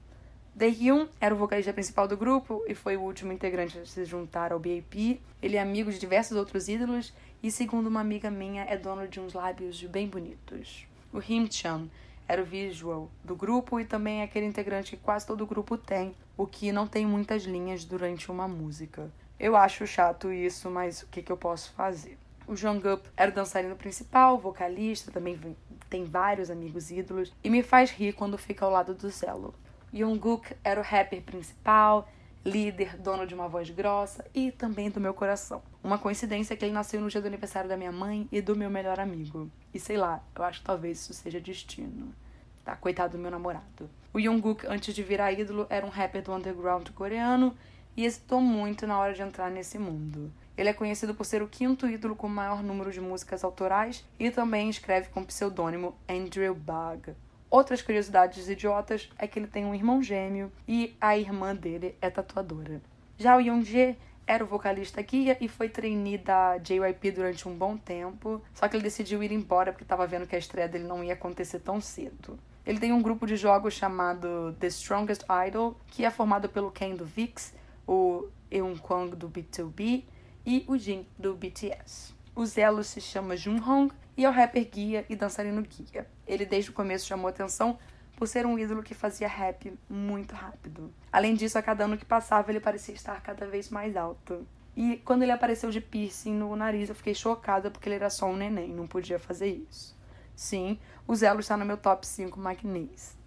Daehyun 0.56 1.08
era 1.22 1.34
o 1.34 1.38
vocalista 1.38 1.72
principal 1.72 2.08
do 2.08 2.18
grupo 2.18 2.64
e 2.68 2.74
foi 2.74 2.98
o 2.98 3.02
último 3.02 3.32
integrante 3.32 3.78
a 3.78 3.86
se 3.86 4.04
juntar 4.04 4.52
ao 4.52 4.60
BAP. 4.60 5.22
Ele 5.42 5.56
é 5.56 5.62
amigo 5.62 5.92
de 5.92 6.00
diversos 6.00 6.36
outros 6.36 6.68
ídolos 6.68 7.14
e, 7.42 7.52
segundo 7.52 7.88
uma 7.88 8.02
amiga 8.02 8.30
minha, 8.30 8.64
é 8.64 8.78
dono 8.78 9.08
de 9.08 9.20
uns 9.20 9.34
lábios 9.34 9.82
bem 9.84 10.08
bonitos. 10.08 10.86
O 11.14 11.20
Him-chan 11.20 11.88
era 12.28 12.42
o 12.42 12.46
visual 12.46 13.10
do 13.24 13.36
grupo 13.36 13.80
e 13.80 13.86
também 13.86 14.22
é 14.22 14.24
aquele 14.24 14.46
integrante 14.46 14.98
que 14.98 15.02
quase 15.02 15.26
todo 15.26 15.48
grupo 15.48 15.78
tem, 15.78 16.14
o 16.36 16.46
que 16.46 16.72
não 16.72 16.86
tem 16.86 17.06
muitas 17.06 17.44
linhas 17.44 17.86
durante 17.86 18.30
uma 18.30 18.48
música. 18.48 19.10
Eu 19.40 19.56
acho 19.56 19.88
chato 19.88 20.34
isso, 20.34 20.70
mas 20.70 21.02
o 21.02 21.08
que, 21.08 21.22
que 21.22 21.32
eu 21.32 21.38
posso 21.38 21.72
fazer? 21.72 22.18
O 22.46 22.56
Jungkook 22.56 23.08
era 23.16 23.32
o 23.32 23.34
dançarino 23.34 23.76
principal, 23.76 24.38
vocalista, 24.38 25.12
também 25.12 25.40
tem 25.90 26.04
vários 26.04 26.50
amigos 26.50 26.92
ídolos 26.92 27.32
e 27.44 27.50
me 27.50 27.64
faz 27.64 27.92
rir 27.92 28.14
quando 28.14 28.38
fica 28.38 28.66
ao 28.66 28.72
lado 28.72 28.94
do 28.94 29.10
Zelo. 29.10 29.54
Jungkook 29.94 30.56
era 30.64 30.80
o 30.80 30.84
rapper 30.84 31.22
principal, 31.22 32.10
líder, 32.44 32.98
dono 32.98 33.26
de 33.26 33.34
uma 33.34 33.48
voz 33.48 33.70
grossa 33.70 34.26
e 34.34 34.52
também 34.52 34.90
do 34.90 35.00
meu 35.00 35.14
coração. 35.14 35.62
Uma 35.84 35.98
coincidência 35.98 36.54
é 36.54 36.58
que 36.58 36.66
ele 36.66 36.74
nasceu 36.74 37.00
no 37.00 37.10
dia 37.10 37.22
do 37.22 37.28
aniversário 37.28 37.70
da 37.70 37.78
minha 37.78 37.92
mãe 37.92 38.28
e 38.32 38.42
do 38.42 38.56
meu 38.56 38.70
melhor 38.70 39.00
amigo. 39.00 39.50
E 39.74 39.80
sei 39.80 39.96
lá, 39.96 40.22
eu 40.36 40.44
acho 40.44 40.60
que 40.60 40.66
talvez 40.66 41.00
isso 41.00 41.14
seja 41.14 41.40
destino. 41.40 42.14
Tá, 42.66 42.76
coitado 42.76 43.18
do 43.18 43.22
meu 43.22 43.32
namorado. 43.32 43.90
O 44.14 44.20
Jungkook, 44.20 44.66
antes 44.68 44.94
de 44.94 45.02
virar 45.02 45.32
ídolo, 45.32 45.66
era 45.70 45.86
um 45.86 45.90
rapper 45.90 46.24
do 46.24 46.34
underground 46.34 46.90
coreano 46.90 47.56
e 47.96 48.06
hesitou 48.06 48.42
muito 48.42 48.88
na 48.88 48.98
hora 48.98 49.14
de 49.14 49.22
entrar 49.22 49.50
nesse 49.50 49.78
mundo. 49.78 50.32
Ele 50.58 50.70
é 50.70 50.74
conhecido 50.74 51.16
por 51.16 51.26
ser 51.26 51.42
o 51.42 51.48
quinto 51.48 51.88
ídolo 51.88 52.16
com 52.16 52.28
o 52.28 52.30
maior 52.30 52.62
número 52.62 52.92
de 52.92 53.00
músicas 53.00 53.44
autorais 53.44 54.06
e 54.20 54.30
também 54.30 54.70
escreve 54.70 55.10
com 55.10 55.22
o 55.22 55.26
pseudônimo 55.26 55.96
Andrew 56.08 56.54
Bug. 56.54 57.14
Outras 57.50 57.82
curiosidades 57.82 58.48
idiotas 58.48 59.10
é 59.18 59.26
que 59.26 59.40
ele 59.40 59.48
tem 59.48 59.66
um 59.66 59.74
irmão 59.74 60.04
gêmeo 60.04 60.52
e 60.68 60.96
a 61.00 61.18
irmã 61.18 61.56
dele 61.56 61.96
é 62.02 62.10
tatuadora. 62.10 62.82
Já 63.18 63.36
o 63.36 63.40
Yoonjae 63.40 63.98
era 64.28 64.44
o 64.44 64.48
vocalista 64.48 65.02
guia 65.02 65.36
e 65.42 65.48
foi 65.48 65.68
trainee 65.68 66.18
da 66.18 66.60
JYP 66.60 67.12
durante 67.12 67.48
um 67.48 67.56
bom 67.56 67.76
tempo, 67.76 68.40
só 68.54 68.68
que 68.68 68.76
ele 68.76 68.84
decidiu 68.84 69.24
ir 69.24 69.32
embora 69.32 69.72
porque 69.72 69.84
estava 69.84 70.06
vendo 70.06 70.28
que 70.28 70.36
a 70.36 70.40
estreia 70.40 70.68
dele 70.68 70.84
não 70.84 71.04
ia 71.04 71.14
acontecer 71.14 71.60
tão 71.60 71.82
cedo. 71.82 72.38
Ele 72.64 72.80
tem 72.80 72.94
um 72.94 73.02
grupo 73.02 73.26
de 73.26 73.36
jogos 73.36 73.74
chamado 73.74 74.56
The 74.60 74.68
Strongest 74.68 75.24
Idol, 75.48 75.76
que 75.88 76.06
é 76.06 76.12
formado 76.12 76.48
pelo 76.48 76.70
Ken 76.70 76.96
do 76.96 77.04
VIX, 77.04 77.56
o 77.90 78.30
Eun 78.52 78.78
Kwang 78.78 79.16
do 79.16 79.28
B2B 79.28 80.04
e 80.46 80.64
o 80.68 80.78
Jin 80.78 81.08
do 81.18 81.34
BTS. 81.34 82.14
O 82.36 82.46
Zelo 82.46 82.84
se 82.84 83.02
chama 83.02 83.36
Junhong 83.36 83.92
e 84.16 84.26
é 84.26 84.30
o 84.30 84.32
rapper 84.32 84.70
guia 84.70 85.06
e 85.10 85.16
dançarino 85.16 85.64
guia. 85.64 86.08
Ele 86.28 86.46
desde 86.46 86.70
o 86.70 86.74
começo 86.74 87.08
chamou 87.08 87.28
atenção 87.28 87.80
por 88.16 88.28
ser 88.28 88.46
um 88.46 88.60
ídolo 88.60 88.84
que 88.84 88.94
fazia 88.94 89.28
rap 89.28 89.74
muito 89.90 90.36
rápido. 90.36 90.94
Além 91.12 91.34
disso, 91.34 91.58
a 91.58 91.64
cada 91.64 91.86
ano 91.86 91.98
que 91.98 92.06
passava, 92.06 92.52
ele 92.52 92.60
parecia 92.60 92.94
estar 92.94 93.20
cada 93.24 93.48
vez 93.48 93.72
mais 93.72 93.98
alto. 93.98 94.46
E 94.78 94.98
quando 94.98 95.24
ele 95.24 95.32
apareceu 95.32 95.72
de 95.72 95.82
piercing 95.82 96.36
no 96.36 96.56
nariz, 96.56 96.90
eu 96.90 96.96
fiquei 96.96 97.16
chocada 97.16 97.72
porque 97.72 97.90
ele 97.90 97.96
era 97.96 98.10
só 98.12 98.28
um 98.28 98.36
neném, 98.36 98.70
não 98.70 98.86
podia 98.86 99.18
fazer 99.18 99.66
isso. 99.68 99.98
Sim, 100.36 100.78
o 101.08 101.16
Zelo 101.16 101.40
está 101.40 101.58
no 101.58 101.66
meu 101.66 101.78
top 101.78 102.06
5 102.06 102.40
magnês. 102.40 103.18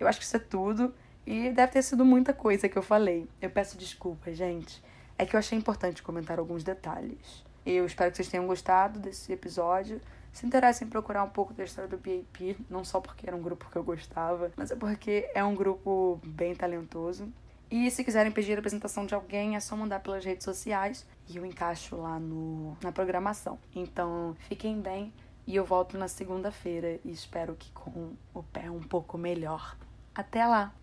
Eu 0.00 0.08
acho 0.08 0.18
que 0.18 0.24
isso 0.24 0.36
é 0.36 0.40
tudo. 0.40 0.92
E 1.30 1.48
deve 1.52 1.70
ter 1.70 1.82
sido 1.82 2.04
muita 2.04 2.32
coisa 2.32 2.68
que 2.68 2.76
eu 2.76 2.82
falei. 2.82 3.28
Eu 3.40 3.48
peço 3.50 3.78
desculpas, 3.78 4.36
gente. 4.36 4.82
É 5.16 5.24
que 5.24 5.36
eu 5.36 5.38
achei 5.38 5.56
importante 5.56 6.02
comentar 6.02 6.40
alguns 6.40 6.64
detalhes. 6.64 7.44
Eu 7.64 7.86
espero 7.86 8.10
que 8.10 8.16
vocês 8.16 8.28
tenham 8.28 8.48
gostado 8.48 8.98
desse 8.98 9.32
episódio. 9.32 10.00
Se 10.32 10.44
interessem 10.44 10.88
em 10.88 10.90
procurar 10.90 11.22
um 11.22 11.28
pouco 11.28 11.54
da 11.54 11.62
história 11.62 11.88
do 11.88 11.96
BAP, 11.96 12.58
não 12.68 12.84
só 12.84 13.00
porque 13.00 13.28
era 13.28 13.36
um 13.36 13.42
grupo 13.42 13.70
que 13.70 13.78
eu 13.78 13.84
gostava, 13.84 14.50
mas 14.56 14.72
é 14.72 14.74
porque 14.74 15.30
é 15.32 15.44
um 15.44 15.54
grupo 15.54 16.20
bem 16.24 16.52
talentoso. 16.52 17.32
E 17.70 17.88
se 17.92 18.02
quiserem 18.02 18.32
pedir 18.32 18.56
a 18.56 18.58
apresentação 18.58 19.06
de 19.06 19.14
alguém, 19.14 19.54
é 19.54 19.60
só 19.60 19.76
mandar 19.76 20.00
pelas 20.00 20.24
redes 20.24 20.42
sociais 20.42 21.06
e 21.28 21.36
eu 21.36 21.46
encaixo 21.46 21.94
lá 21.94 22.18
no, 22.18 22.76
na 22.82 22.90
programação. 22.90 23.56
Então, 23.72 24.36
fiquem 24.48 24.80
bem 24.80 25.12
e 25.46 25.54
eu 25.54 25.64
volto 25.64 25.96
na 25.96 26.08
segunda-feira 26.08 26.98
e 27.04 27.12
espero 27.12 27.54
que 27.54 27.70
com 27.70 28.14
o 28.34 28.42
pé 28.42 28.68
um 28.68 28.82
pouco 28.82 29.16
melhor. 29.16 29.76
Até 30.12 30.44
lá! 30.44 30.74